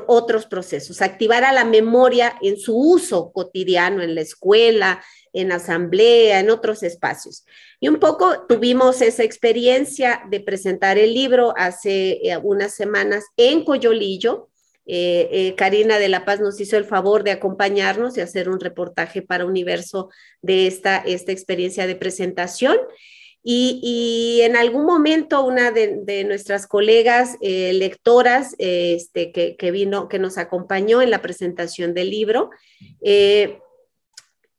otros 0.08 0.48
procesos, 0.48 1.02
activara 1.02 1.54
la 1.54 1.64
memoria 1.64 2.34
en 2.42 2.58
su 2.58 2.76
uso 2.76 3.32
cotidiano, 3.32 4.02
en 4.02 4.16
la 4.16 4.22
escuela, 4.22 5.04
en 5.32 5.52
asamblea, 5.52 6.40
en 6.40 6.50
otros 6.50 6.82
espacios. 6.82 7.46
Y 7.80 7.88
un 7.88 8.00
poco 8.00 8.46
tuvimos 8.48 9.02
esa 9.02 9.24
experiencia 9.24 10.24
de 10.30 10.40
presentar 10.40 10.98
el 10.98 11.14
libro 11.14 11.54
hace 11.56 12.20
eh, 12.24 12.38
unas 12.42 12.74
semanas 12.74 13.26
en 13.38 13.64
Coyolillo. 13.64 14.50
Eh, 14.88 15.30
eh, 15.32 15.56
Karina 15.56 16.00
de 16.00 16.10
la 16.10 16.26
Paz 16.26 16.40
nos 16.40 16.60
hizo 16.60 16.78
el 16.78 16.86
favor 16.86 17.24
de 17.24 17.32
acompañarnos 17.32 18.18
y 18.18 18.22
hacer 18.22 18.50
un 18.50 18.60
reportaje 18.60 19.22
para 19.22 19.46
Universo 19.46 20.10
de 20.42 20.66
esta, 20.66 20.98
esta 20.98 21.32
experiencia 21.32 21.86
de 21.86 21.96
presentación. 21.96 22.78
Y, 23.50 24.42
en 24.42 24.58
algún 24.58 24.86
momento 24.86 25.46
una 25.46 25.72
de, 25.72 26.26
nuestras 26.26 26.68
colegas 26.68 27.38
lectoras 27.40 28.56
este, 28.58 29.32
que, 29.32 29.72
vino, 29.72 30.10
que 30.10 30.20
nos 30.20 30.38
acompañó 30.38 31.02
en 31.02 31.12
la 31.12 31.22
presentación 31.22 31.94
del 31.94 32.10
libro, 32.10 32.50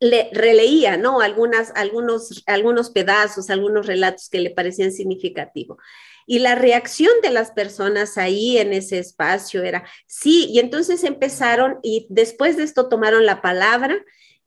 le, 0.00 0.30
releía, 0.32 0.96
¿no? 0.96 1.20
Algunas, 1.20 1.72
algunos, 1.74 2.42
algunos 2.46 2.90
pedazos, 2.90 3.50
algunos 3.50 3.86
relatos 3.86 4.28
que 4.28 4.40
le 4.40 4.50
parecían 4.50 4.92
significativos. 4.92 5.78
Y 6.26 6.40
la 6.40 6.54
reacción 6.54 7.12
de 7.22 7.30
las 7.30 7.52
personas 7.52 8.18
ahí 8.18 8.58
en 8.58 8.72
ese 8.72 8.98
espacio 8.98 9.62
era, 9.62 9.84
sí, 10.06 10.46
y 10.50 10.58
entonces 10.58 11.02
empezaron 11.04 11.78
y 11.82 12.06
después 12.10 12.56
de 12.56 12.64
esto 12.64 12.88
tomaron 12.88 13.24
la 13.24 13.40
palabra 13.40 13.98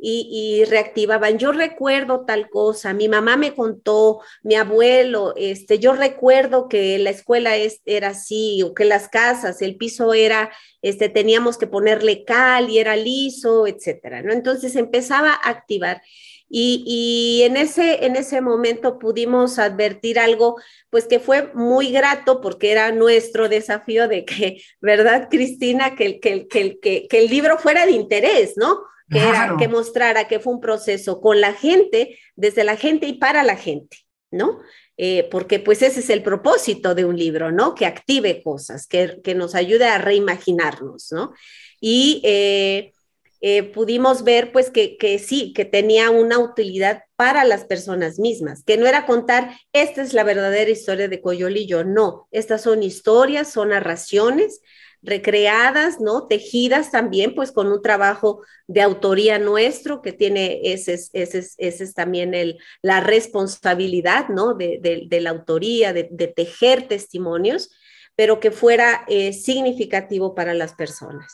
y, 0.04 0.66
reactivaban. 0.66 1.38
Yo 1.38 1.52
recuerdo 1.52 2.26
tal 2.26 2.50
cosa, 2.50 2.94
mi 2.94 3.08
mamá 3.08 3.38
me 3.38 3.54
contó, 3.54 4.22
mi 4.42 4.56
abuelo, 4.56 5.34
este, 5.38 5.78
yo 5.78 5.94
recuerdo 5.94 6.68
que 6.68 6.98
la 6.98 7.12
escuela 7.12 7.56
es, 7.56 7.82
era 7.86 8.10
así, 8.10 8.64
o 8.64 8.74
que 8.74 8.86
las 8.86 9.10
casas, 9.10 9.62
el 9.62 9.78
piso 9.78 10.14
era, 10.14 10.52
este, 10.82 11.08
teníamos 11.10 11.58
que 11.58 11.68
ponerle 11.68 12.24
cal 12.26 12.70
y 12.70 12.80
era 12.80 12.96
liso, 12.96 13.68
etcétera, 13.68 14.24
¿no? 14.24 14.34
Entonces 14.34 14.76
empezaba 14.76 15.34
a 15.34 15.50
activar. 15.50 16.02
Y, 16.50 16.84
y, 16.86 17.44
en, 17.44 17.56
ese, 17.56 18.06
en 18.06 18.16
ese 18.18 18.42
momento 18.42 19.00
pudimos 19.00 19.58
advertir 19.58 20.20
algo, 20.20 20.58
pues 20.90 21.06
que 21.06 21.20
fue 21.20 21.50
muy 21.54 21.92
grato 21.92 22.42
porque 22.42 22.72
era 22.72 22.92
nuestro 22.92 23.48
desafío 23.48 24.08
de 24.08 24.26
que, 24.26 24.62
¿verdad, 24.82 25.28
Cristina? 25.30 25.96
Que, 25.96 26.20
que, 26.20 26.48
que, 26.48 27.08
que 27.08 27.20
el 27.20 27.30
libro 27.30 27.58
fuera 27.58 27.86
de 27.86 27.92
interés, 27.92 28.54
¿no? 28.58 28.82
Que 29.12 29.20
era 29.20 29.56
que 29.60 29.68
mostrara 29.68 30.28
que 30.28 30.40
fue 30.40 30.54
un 30.54 30.62
proceso 30.62 31.20
con 31.20 31.42
la 31.42 31.54
gente, 31.54 32.18
desde 32.36 32.64
la 32.64 32.78
gente 32.78 33.08
y 33.08 33.14
para 33.14 33.44
la 33.44 33.58
gente, 33.58 33.98
¿no? 34.32 34.60
Eh, 34.98 35.28
porque 35.30 35.60
pues 35.60 35.82
ese 35.82 36.00
es 36.00 36.10
el 36.10 36.24
propósito 36.24 36.96
de 36.96 37.06
un 37.06 37.18
libro, 37.18 37.52
¿no? 37.52 37.76
Que 37.76 37.86
active 37.86 38.42
cosas, 38.42 38.88
que, 38.88 39.20
nos 39.36 39.56
ayude 39.56 39.86
a 39.86 39.98
reimaginarnos, 39.98 41.12
¿no? 41.12 41.34
Y 41.80 42.22
eh, 42.24 42.94
eh, 43.42 43.64
pudimos 43.64 44.24
ver 44.24 44.52
pues 44.52 44.70
que, 44.70 44.98
que, 44.98 45.20
sí, 45.20 45.54
que 45.54 45.66
tenía 45.66 46.10
una 46.12 46.40
utilidad 46.40 47.04
para 47.16 47.44
las 47.44 47.66
personas 47.66 48.20
mismas, 48.20 48.64
que 48.64 48.78
no 48.78 48.86
era 48.86 49.06
contar, 49.06 49.58
esta 49.74 50.02
es 50.02 50.14
la 50.14 50.24
verdadera 50.24 50.70
historia 50.70 51.08
de 51.08 51.22
Coyolillo, 51.22 51.84
no, 51.84 52.28
estas 52.32 52.62
son 52.62 52.84
historias, 52.84 53.52
son 53.52 53.70
narraciones 53.70 54.62
recreadas, 55.04 56.00
¿no? 56.00 56.28
Tejidas 56.28 56.92
también, 56.92 57.34
pues 57.34 57.52
con 57.52 57.72
un 57.72 57.82
trabajo 57.82 58.42
de 58.68 58.82
autoría 58.82 59.40
nuestro 59.40 60.02
que 60.02 60.14
tiene 60.14 60.60
ese, 60.64 60.94
ese, 60.94 61.40
ese 61.58 61.84
es 61.84 61.94
también 61.94 62.34
el, 62.34 62.60
la 62.82 63.02
responsabilidad, 63.02 64.30
¿no? 64.30 64.54
De, 64.54 65.08
la 65.10 65.30
autoría, 65.32 65.94
de, 65.94 66.04
tejer 66.36 66.88
testimonios, 66.88 67.72
pero 68.16 68.40
que 68.40 68.52
fuera 68.52 69.04
eh, 69.08 69.34
significativo 69.34 70.36
para 70.36 70.54
las 70.54 70.74
personas. 70.74 71.34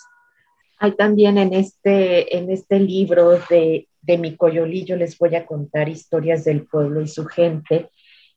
Hay 0.80 0.96
también 0.96 1.38
en 1.38 1.54
este, 1.54 2.38
en 2.38 2.52
este 2.52 2.80
libro 2.80 3.40
de, 3.50 3.88
de 4.02 4.18
Mi 4.18 4.36
Coyolillo, 4.38 4.96
les 4.96 5.18
voy 5.18 5.36
a 5.36 5.46
contar 5.46 5.90
historias 5.90 6.46
del 6.46 6.66
pueblo 6.66 7.02
y 7.02 7.08
su 7.08 7.26
gente, 7.26 7.90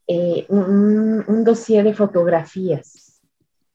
eh, 0.09 0.47
un, 0.49 1.23
un 1.29 1.45
dossier 1.45 1.85
de 1.85 1.95
fotografías 1.95 3.10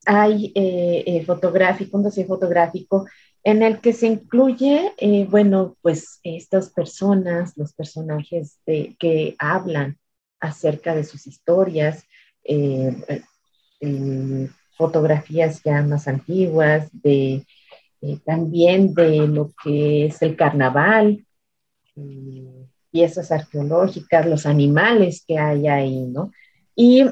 hay 0.06 0.52
eh, 0.54 1.02
eh, 1.04 1.24
fotográfico, 1.24 1.96
un 1.96 2.04
dossier 2.04 2.26
fotográfico 2.26 3.06
en 3.42 3.62
el 3.62 3.80
que 3.80 3.92
se 3.92 4.06
incluye, 4.06 4.92
eh, 4.96 5.26
bueno, 5.28 5.76
pues 5.82 6.20
estas 6.22 6.70
personas, 6.70 7.56
los 7.56 7.74
personajes 7.74 8.60
que 8.64 9.36
hablan 9.38 9.98
acerca 10.40 10.94
de 10.94 11.04
sus 11.04 11.26
historias, 11.26 12.04
fotografías 14.76 15.62
ya 15.62 15.82
más 15.82 16.08
antiguas, 16.08 16.88
de, 16.92 17.44
también 18.24 18.94
de 18.94 19.28
lo 19.28 19.52
que 19.62 20.06
es 20.06 20.22
el 20.22 20.36
carnaval, 20.36 21.24
piezas 22.90 23.30
arqueológicas, 23.30 24.26
los 24.26 24.44
animales 24.44 25.24
que 25.26 25.38
hay 25.38 25.68
ahí, 25.68 26.00
¿no? 26.02 26.32
Y 26.74 27.04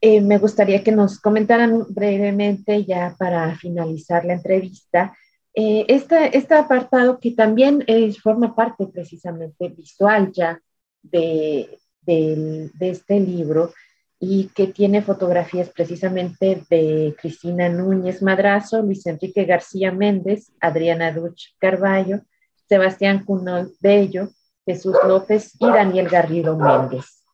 eh, 0.00 0.20
me 0.20 0.38
gustaría 0.38 0.82
que 0.82 0.92
nos 0.92 1.20
comentaran 1.20 1.84
brevemente 1.88 2.84
ya 2.84 3.14
para 3.18 3.54
finalizar 3.56 4.24
la 4.24 4.34
entrevista 4.34 5.14
eh, 5.52 5.84
este, 5.88 6.54
apartado 6.54 7.18
que 7.18 7.32
también 7.32 7.84
forma 8.22 8.54
parte 8.54 8.86
precisamente 8.86 9.68
visual 9.68 10.30
ya 10.32 10.60
de, 11.02 11.80
de, 12.02 12.70
este 12.80 13.18
libro 13.18 13.72
y 14.18 14.48
que 14.54 14.68
tiene 14.68 15.02
fotografías 15.02 15.70
precisamente 15.70 16.62
de 16.70 17.16
Cristina 17.20 17.68
Núñez 17.68 18.22
Madrazo, 18.22 18.82
Luis 18.82 19.06
Enrique 19.06 19.44
García 19.44 19.90
Méndez, 19.90 20.52
Adriana 20.60 21.10
Duch 21.10 21.56
Carballo, 21.58 22.20
Sebastián 22.68 23.24
Cunol 23.24 23.72
Bello, 23.80 24.30
Jesús 24.64 24.94
López 25.06 25.56
y 25.58 25.66
Daniel 25.66 26.08
Garrido 26.08 26.56
Méndez. 26.56 27.24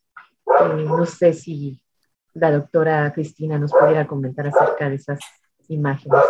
Eh, 0.46 0.84
no 0.84 1.04
sé 1.04 1.34
si 1.34 1.80
la 2.36 2.50
doctora 2.50 3.12
Cristina 3.12 3.58
nos 3.58 3.72
pudiera 3.72 4.06
comentar 4.06 4.46
acerca 4.46 4.88
de 4.88 4.96
esas 4.96 5.18
imágenes. 5.68 6.20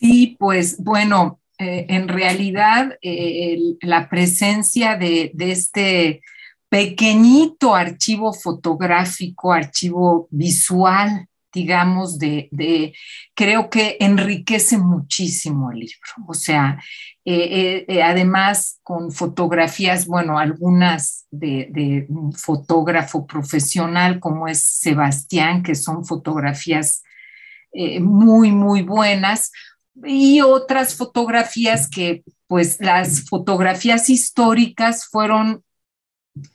Sí, 0.00 0.36
pues 0.38 0.82
bueno, 0.82 1.40
eh, 1.58 1.86
en 1.88 2.08
realidad 2.08 2.96
eh, 3.02 3.76
la 3.82 4.08
presencia 4.08 4.96
de, 4.96 5.32
este 5.38 6.22
pequeñito 6.68 7.74
archivo 7.74 8.32
fotográfico, 8.32 9.52
archivo 9.52 10.28
visual 10.30 11.28
digamos, 11.52 12.18
de, 12.18 12.94
creo 13.34 13.68
que 13.70 13.96
enriquece 14.00 14.78
muchísimo 14.78 15.70
el 15.70 15.80
libro. 15.80 16.26
O 16.26 16.34
sea, 16.34 16.78
eh, 17.24 17.84
eh, 17.86 18.02
además 18.02 18.80
con 18.82 19.12
fotografías, 19.12 20.06
bueno, 20.06 20.38
algunas 20.38 21.26
de, 21.30 22.06
un 22.08 22.32
fotógrafo 22.32 23.26
profesional 23.26 24.18
como 24.18 24.48
es 24.48 24.62
Sebastián, 24.62 25.62
que 25.62 25.74
son 25.74 26.04
fotografías 26.04 27.02
eh, 27.72 28.00
muy, 28.00 28.50
muy 28.50 28.82
buenas, 28.82 29.52
y 30.04 30.40
otras 30.40 30.94
fotografías 30.94 31.88
que, 31.88 32.24
pues, 32.46 32.80
las 32.80 33.28
fotografías 33.28 34.08
históricas 34.08 35.06
fueron 35.06 35.62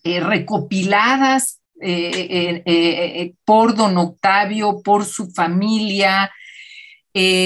recopiladas 0.04 1.62
eh, 1.80 2.64
eh, 2.64 2.64
eh, 2.66 3.34
por 3.46 3.76
don 3.76 3.98
Octavio, 3.98 4.82
por 4.82 5.06
su 5.06 5.30
familia. 5.32 6.32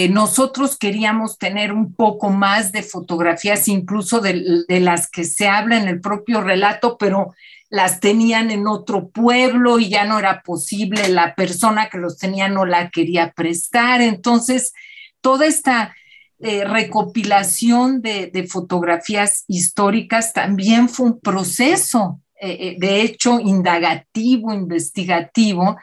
nosotros 0.10 0.78
queríamos 0.78 1.38
tener 1.38 1.72
un 1.72 1.96
poco 1.96 2.30
más 2.30 2.72
de 2.72 2.84
fotografías, 2.84 3.68
incluso 3.68 4.20
de, 4.20 4.66
las 4.82 5.10
que 5.10 5.24
se 5.24 5.48
habla 5.48 5.78
en 5.78 5.88
el 5.88 6.02
propio 6.02 6.42
relato, 6.42 6.98
pero 6.98 7.34
las 7.70 8.02
tenían 8.02 8.52
en 8.52 8.68
otro 8.68 9.10
pueblo 9.10 9.80
y 9.80 9.90
ya 9.90 10.04
no 10.04 10.20
era 10.20 10.42
posible, 10.44 11.08
la 11.08 11.36
persona 11.36 11.90
que 11.90 12.00
los 12.00 12.18
tenía 12.18 12.50
no 12.50 12.66
la 12.66 12.90
quería 12.90 13.32
prestar. 13.32 14.02
Entonces, 14.02 14.74
toda 15.22 15.46
esta 15.46 15.96
recopilación 16.40 18.02
de, 18.02 18.28
de, 18.28 18.48
fotografías 18.48 19.46
históricas 19.48 20.34
también 20.34 20.90
fue 20.90 21.06
un 21.06 21.20
proceso 21.22 22.20
de 22.42 23.02
hecho 23.02 23.40
indagativo, 23.40 24.54
investigativo, 24.54 25.78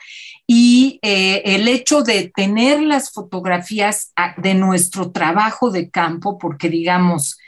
y 0.46 0.98
el 1.02 1.68
hecho 1.68 2.02
de 2.02 2.32
tener 2.34 2.80
las 2.80 3.12
fotografías 3.12 4.12
ah, 4.16 4.34
de 4.36 4.54
nuestro 4.54 5.12
trabajo 5.12 5.70
de 5.70 5.88
campo, 5.90 6.38
porque 6.38 6.68
digamos, 6.68 7.38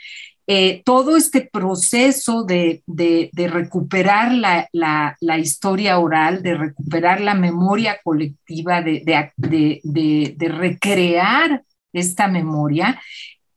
eh, 0.53 0.81
todo 0.83 1.15
este 1.15 1.41
proceso 1.49 2.43
de, 2.43 2.83
recuperar 3.33 4.33
la, 4.33 5.39
historia 5.39 5.97
oral, 5.97 6.43
de 6.43 6.55
recuperar 6.55 7.21
la 7.21 7.35
memoria 7.35 7.99
colectiva, 8.03 8.81
de, 8.81 9.31
recrear 10.39 11.63
esta 11.93 12.27
memoria, 12.27 12.99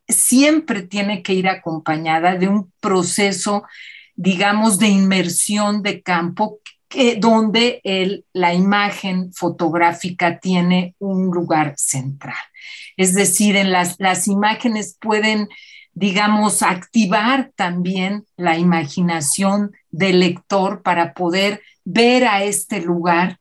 siempre 0.07 0.83
tiene 0.83 1.23
que 1.23 1.33
ir 1.35 1.49
acompañada 1.49 2.37
de 2.37 2.47
un 2.47 2.71
proceso, 2.79 3.65
digamos, 4.15 4.79
de 4.79 4.89
inmersión 4.89 5.83
de 5.83 6.03
campo 6.03 6.59
donde 7.19 8.23
la 8.33 8.55
imagen 8.55 9.33
fotográfica 9.33 10.39
tiene 10.39 10.95
un 11.01 11.27
lugar 11.27 11.75
central. 11.77 12.37
Es 12.97 13.15
decir, 13.15 13.57
en 13.57 13.73
las, 13.73 13.97
las 13.99 14.29
imágenes 14.29 14.97
pueden 15.01 15.49
digamos, 15.95 16.63
activar 16.63 17.53
también 17.55 18.27
la 18.37 18.59
imaginación 18.59 19.73
del 19.91 20.21
lector 20.21 20.83
para 20.83 21.15
poder 21.15 21.63
ver 21.85 22.27
a 22.27 22.43
este 22.43 22.81
lugar, 22.81 23.39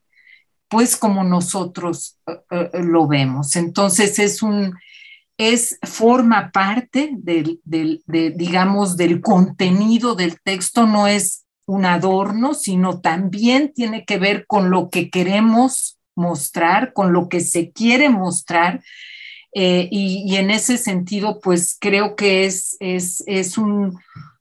pues 0.68 0.96
como 0.96 1.24
nosotros 1.24 2.18
eh, 2.26 2.32
eh, 2.50 2.70
lo 2.74 3.08
vemos. 3.08 3.56
Entonces 3.56 4.18
es 4.20 4.42
un, 4.42 4.74
es, 5.36 5.78
forma 5.82 6.50
parte 6.52 7.10
del, 7.16 7.60
digamos, 8.04 8.96
del 8.96 9.20
contenido 9.20 10.14
del 10.14 10.40
texto, 10.40 10.86
no 10.86 11.06
es 11.06 11.44
un 11.66 11.86
adorno, 11.86 12.54
sino 12.54 13.00
también 13.00 13.72
tiene 13.72 14.04
que 14.04 14.18
ver 14.18 14.46
con 14.46 14.70
lo 14.70 14.90
que 14.90 15.10
queremos 15.10 15.98
mostrar, 16.14 16.92
con 16.92 17.12
lo 17.12 17.28
que 17.28 17.40
se 17.40 17.72
quiere 17.72 18.08
mostrar 18.10 18.82
eh, 19.56 19.88
y, 19.90 20.34
en 20.36 20.50
ese 20.50 20.76
sentido, 20.76 21.40
pues 21.40 21.76
creo 21.80 22.16
que 22.16 22.44
es, 22.44 22.76
es, 22.80 23.22
es, 23.26 23.56
un, 23.56 23.96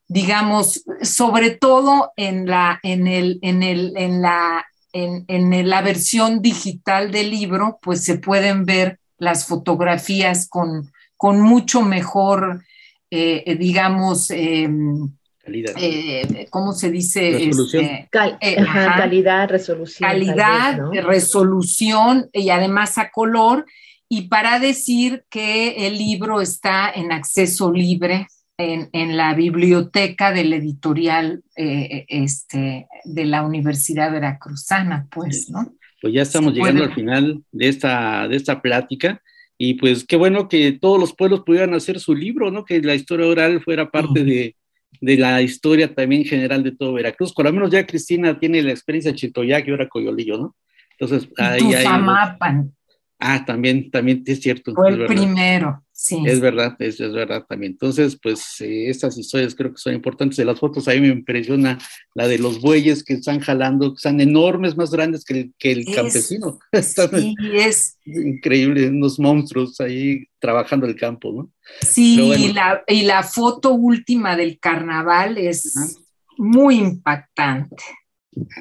digamos, 0.08 0.84
sobre 1.04 1.52
todo 1.52 2.12
en 2.18 2.48
la, 2.48 2.80
en 2.82 3.06
el, 3.06 3.38
en 3.44 3.62
el, 3.62 3.94
en 3.96 4.24
la, 4.24 4.66
en, 4.92 5.26
en 5.28 5.70
la 5.70 5.82
versión 5.84 6.42
digital 6.42 7.12
del 7.12 7.30
libro, 7.30 7.80
pues 7.82 8.04
se 8.04 8.18
pueden 8.18 8.66
ver 8.66 9.00
las 9.24 9.48
fotografías 9.48 10.48
con, 10.48 10.92
con 11.18 11.42
mucho 11.42 11.82
mejor, 11.82 12.64
eh, 13.10 13.56
digamos, 13.60 14.30
em, 14.32 15.10
calidad. 15.44 15.74
Eh, 15.78 16.48
¿Cómo 16.50 16.74
se 16.74 16.92
dice? 16.92 17.50
Este, 17.50 18.10
calidad, 18.12 19.50
resolución. 19.50 20.10
Calidad, 20.10 20.80
resolución 21.04 22.30
y 22.34 22.50
además 22.50 22.98
a 22.98 23.10
color 23.10 23.66
y 24.10 24.28
para 24.28 24.60
decir 24.60 25.26
que 25.30 25.88
el 25.88 25.98
libro 25.98 26.42
está 26.42 26.92
en 26.92 27.12
acceso 27.12 27.72
libre 27.72 28.28
en, 28.58 29.18
la 29.18 29.34
biblioteca 29.34 30.32
del 30.32 30.54
editorial 30.54 31.44
eh, 31.56 32.06
este, 32.08 32.88
de 33.04 33.26
la 33.26 33.44
Universidad 33.44 34.12
Veracruzana, 34.12 35.08
pues, 35.10 35.50
¿no? 35.50 35.74
Pues 36.04 36.14
ya 36.14 36.24
estamos 36.24 36.54
llegando 36.54 36.84
al 36.84 36.94
final 36.94 37.42
de 37.54 37.70
esta, 37.70 38.28
de 38.28 38.36
esta 38.36 38.62
plática. 38.62 39.22
Y 39.58 39.76
pues 39.76 40.04
qué 40.04 40.18
bueno 40.18 40.50
que 40.50 40.74
todos 40.74 41.00
los 41.00 41.16
pueblos 41.16 41.44
pudieran 41.46 41.74
hacer 41.74 41.98
su 42.02 42.14
libro, 42.14 42.52
¿no? 42.52 42.66
Que 42.66 42.82
la 42.82 42.94
historia 42.94 43.26
oral 43.26 43.62
fuera 43.64 43.90
parte 43.90 44.26
de, 44.26 44.58
de, 45.00 45.18
la 45.18 45.42
historia 45.42 45.96
también 45.96 46.26
general 46.26 46.62
de 46.62 46.74
todo 46.74 46.92
Veracruz. 46.92 47.34
Por 47.34 47.46
lo 47.46 47.54
menos 47.54 47.72
ya 47.72 47.86
Cristina 47.86 48.38
tiene 48.38 48.62
la 48.62 48.72
experiencia 48.72 49.14
de 49.14 49.18
Chitoyac 49.18 49.66
y 49.66 49.72
ahora 49.72 49.88
Coyolillo, 49.88 50.38
¿no? 50.38 50.56
Entonces, 51.00 51.30
ahí, 51.38 51.74
hay, 51.74 51.86
Ah, 53.20 53.46
también, 53.46 53.90
también 53.90 54.24
es 54.26 54.42
cierto. 54.42 54.74
Fue 54.74 54.90
el 54.90 55.06
primero, 55.06 55.83
sí. 55.94 56.22
Es 56.26 56.40
verdad, 56.42 56.76
es, 56.80 57.00
es 57.00 57.14
verdad 57.14 57.46
también. 57.48 57.74
Entonces, 57.74 58.20
pues 58.22 58.60
eh, 58.62 58.90
estas 58.90 59.18
historias 59.18 59.56
creo 59.56 59.72
que 59.72 59.78
son 59.78 59.94
importantes. 59.94 60.38
De 60.38 60.46
las 60.46 60.60
fotos 60.60 60.88
a 60.88 60.92
mí 60.92 61.02
me 61.02 61.08
impresiona 61.08 61.80
la 62.14 62.28
de 62.28 62.40
los 62.40 62.60
bueyes 62.60 63.04
que 63.04 63.14
están 63.14 63.40
jalando, 63.40 63.92
que 63.92 63.98
están 63.98 64.20
enormes, 64.20 64.76
más 64.76 64.92
grandes 64.92 65.24
que 65.24 65.34
el, 65.34 65.54
que 65.58 65.72
el 65.72 65.86
campesino. 65.86 66.60
sí, 66.74 67.36
es 67.54 67.98
increíble, 68.06 68.90
unos 68.90 69.20
monstruos 69.20 69.80
ahí 69.80 70.26
trabajando 70.40 70.86
el 70.86 70.96
campo, 70.96 71.32
¿no? 71.32 71.52
Sí, 71.82 72.20
y, 72.20 72.54
la, 72.54 72.84
y 72.88 73.04
la 73.04 73.24
foto 73.24 73.74
última 73.74 74.36
del 74.36 74.60
carnaval 74.60 75.38
es 75.38 75.74
muy 76.38 76.76
impactante. 76.76 77.84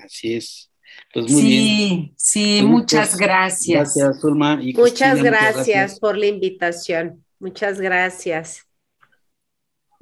Así 0.05 0.35
es. 0.35 0.72
Pues 1.13 1.31
muy 1.31 1.43
sí, 1.43 2.15
sí, 2.17 2.59
pues 2.61 2.71
muchas 2.71 3.17
gracias. 3.17 3.95
Gracias, 3.95 4.21
Zulma. 4.21 4.57
muchas, 4.57 5.23
gracias 5.23 6.01
por 6.01 6.17
la 6.17 6.27
invitación. 6.27 7.25
Muchas 7.39 7.81
gracias. 7.81 8.67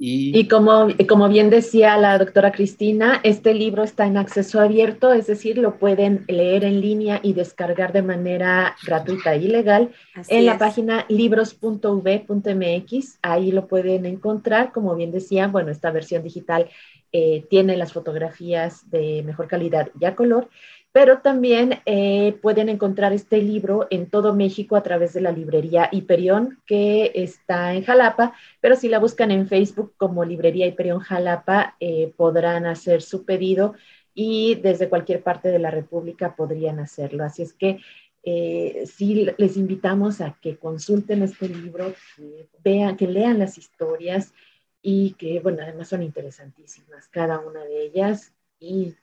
Y, 0.03 0.47
como, 0.47 0.87
como 1.07 1.29
bien 1.29 1.51
decía 1.51 1.95
la 1.95 2.17
doctora 2.17 2.51
Cristina, 2.51 3.21
este 3.23 3.53
libro 3.53 3.83
está 3.83 4.07
en 4.07 4.17
acceso 4.17 4.59
abierto, 4.59 5.13
es 5.13 5.27
decir, 5.27 5.59
lo 5.59 5.77
pueden 5.77 6.25
leer 6.27 6.63
en 6.63 6.81
línea 6.81 7.19
y 7.21 7.33
descargar 7.33 7.93
de 7.93 8.01
manera 8.01 8.75
gratuita 8.83 9.35
y 9.35 9.47
legal 9.47 9.91
en 10.27 10.47
la 10.47 10.57
página 10.57 11.05
libros.v.mx. 11.07 12.29
Ahí 13.21 13.51
lo 13.51 13.67
pueden 13.67 14.07
encontrar. 14.07 14.71
Como 14.71 14.95
bien 14.95 15.11
decía, 15.11 15.47
bueno, 15.49 15.69
esta 15.69 15.91
versión 15.91 16.23
digital 16.23 16.67
eh, 17.11 17.45
tiene 17.51 17.77
las 17.77 17.93
fotografías 17.93 18.89
de 18.89 19.21
mejor 19.23 19.47
calidad 19.47 19.91
y 19.99 20.05
a 20.05 20.15
color 20.15 20.49
pero 20.91 21.19
también 21.19 21.81
eh, 21.85 22.37
pueden 22.41 22.67
encontrar 22.67 23.13
este 23.13 23.41
libro 23.41 23.87
en 23.89 24.09
todo 24.09 24.35
México 24.35 24.75
a 24.75 24.83
través 24.83 25.13
de 25.13 25.21
la 25.21 25.31
librería 25.31 25.89
Hiperión, 25.91 26.61
que 26.65 27.11
está 27.15 27.73
en 27.73 27.83
Jalapa, 27.83 28.33
pero 28.59 28.75
si 28.75 28.89
la 28.89 28.99
buscan 28.99 29.31
en 29.31 29.47
Facebook 29.47 29.93
como 29.97 30.25
Librería 30.25 30.67
Hiperión 30.67 30.99
Jalapa, 30.99 31.77
eh, 31.79 32.13
podrán 32.17 32.65
hacer 32.65 33.01
su 33.01 33.23
pedido 33.23 33.75
y 34.13 34.55
desde 34.55 34.89
cualquier 34.89 35.23
parte 35.23 35.49
de 35.49 35.59
la 35.59 35.71
República 35.71 36.35
podrían 36.35 36.79
hacerlo. 36.79 37.23
Así 37.23 37.43
es 37.43 37.53
que 37.53 37.79
eh, 38.23 38.83
sí 38.85 39.27
les 39.37 39.57
invitamos 39.57 40.19
a 40.21 40.37
que 40.41 40.57
consulten 40.57 41.23
este 41.23 41.47
libro, 41.47 41.93
que 42.17 42.49
vean, 42.63 42.97
que 42.97 43.07
lean 43.07 43.39
las 43.39 43.57
historias 43.57 44.33
y 44.81 45.13
que, 45.13 45.39
bueno, 45.39 45.59
además 45.61 45.87
son 45.87 46.03
interesantísimas 46.03 47.07
cada 47.07 47.39
una 47.39 47.63
de 47.63 47.83
ellas 47.83 48.33
y 48.59 48.95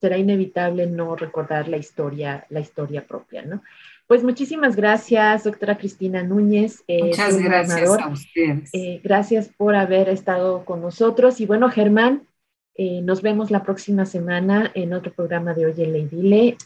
será 0.00 0.16
inevitable 0.16 0.86
no 0.86 1.14
recordar 1.14 1.68
la 1.68 1.76
historia, 1.76 2.46
la 2.48 2.60
historia 2.60 3.06
propia, 3.06 3.42
¿no? 3.42 3.62
Pues 4.06 4.24
muchísimas 4.24 4.74
gracias, 4.74 5.44
doctora 5.44 5.78
Cristina 5.78 6.24
Núñez. 6.24 6.82
Eh, 6.88 7.04
Muchas 7.04 7.38
gracias 7.38 7.88
a 7.90 8.08
ustedes. 8.08 8.70
Eh, 8.72 9.00
gracias 9.04 9.48
por 9.56 9.76
haber 9.76 10.08
estado 10.08 10.64
con 10.64 10.80
nosotros. 10.80 11.40
Y 11.40 11.46
bueno, 11.46 11.70
Germán, 11.70 12.26
eh, 12.74 13.02
nos 13.02 13.22
vemos 13.22 13.52
la 13.52 13.62
próxima 13.62 14.06
semana 14.06 14.72
en 14.74 14.94
otro 14.94 15.12
programa 15.12 15.54
de 15.54 15.66
Oye 15.66 15.86
Leidile 15.86 16.56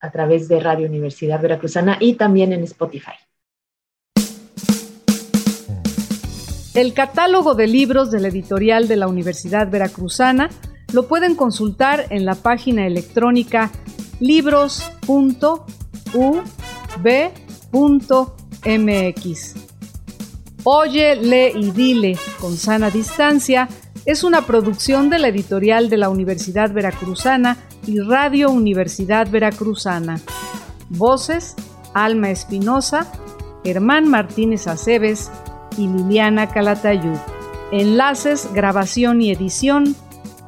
a 0.00 0.10
través 0.10 0.48
de 0.48 0.60
Radio 0.60 0.86
Universidad 0.86 1.40
Veracruzana 1.40 1.96
y 1.98 2.14
también 2.14 2.52
en 2.52 2.62
Spotify. 2.64 3.14
El 6.74 6.92
catálogo 6.92 7.54
de 7.54 7.66
libros 7.66 8.10
de 8.10 8.20
la 8.20 8.28
editorial 8.28 8.86
de 8.86 8.96
la 8.96 9.08
Universidad 9.08 9.70
Veracruzana 9.70 10.50
lo 10.92 11.06
pueden 11.06 11.34
consultar 11.34 12.06
en 12.10 12.24
la 12.24 12.34
página 12.34 12.86
electrónica 12.86 13.70
libros.ub.mx. 14.20 15.68
Oye, 20.64 21.16
lee 21.16 21.52
y 21.54 21.70
dile 21.70 22.18
con 22.40 22.56
sana 22.56 22.90
distancia 22.90 23.68
es 24.08 24.24
una 24.24 24.46
producción 24.46 25.10
de 25.10 25.18
la 25.18 25.28
editorial 25.28 25.90
de 25.90 25.98
la 25.98 26.08
Universidad 26.08 26.72
Veracruzana 26.72 27.58
y 27.86 28.00
Radio 28.00 28.50
Universidad 28.50 29.30
Veracruzana. 29.30 30.18
Voces: 30.88 31.54
Alma 31.92 32.30
Espinosa, 32.30 33.12
Germán 33.64 34.08
Martínez 34.08 34.66
Aceves 34.66 35.30
y 35.76 35.88
Liliana 35.88 36.48
Calatayud. 36.48 37.18
Enlaces, 37.70 38.48
grabación 38.54 39.20
y 39.20 39.30
edición 39.30 39.94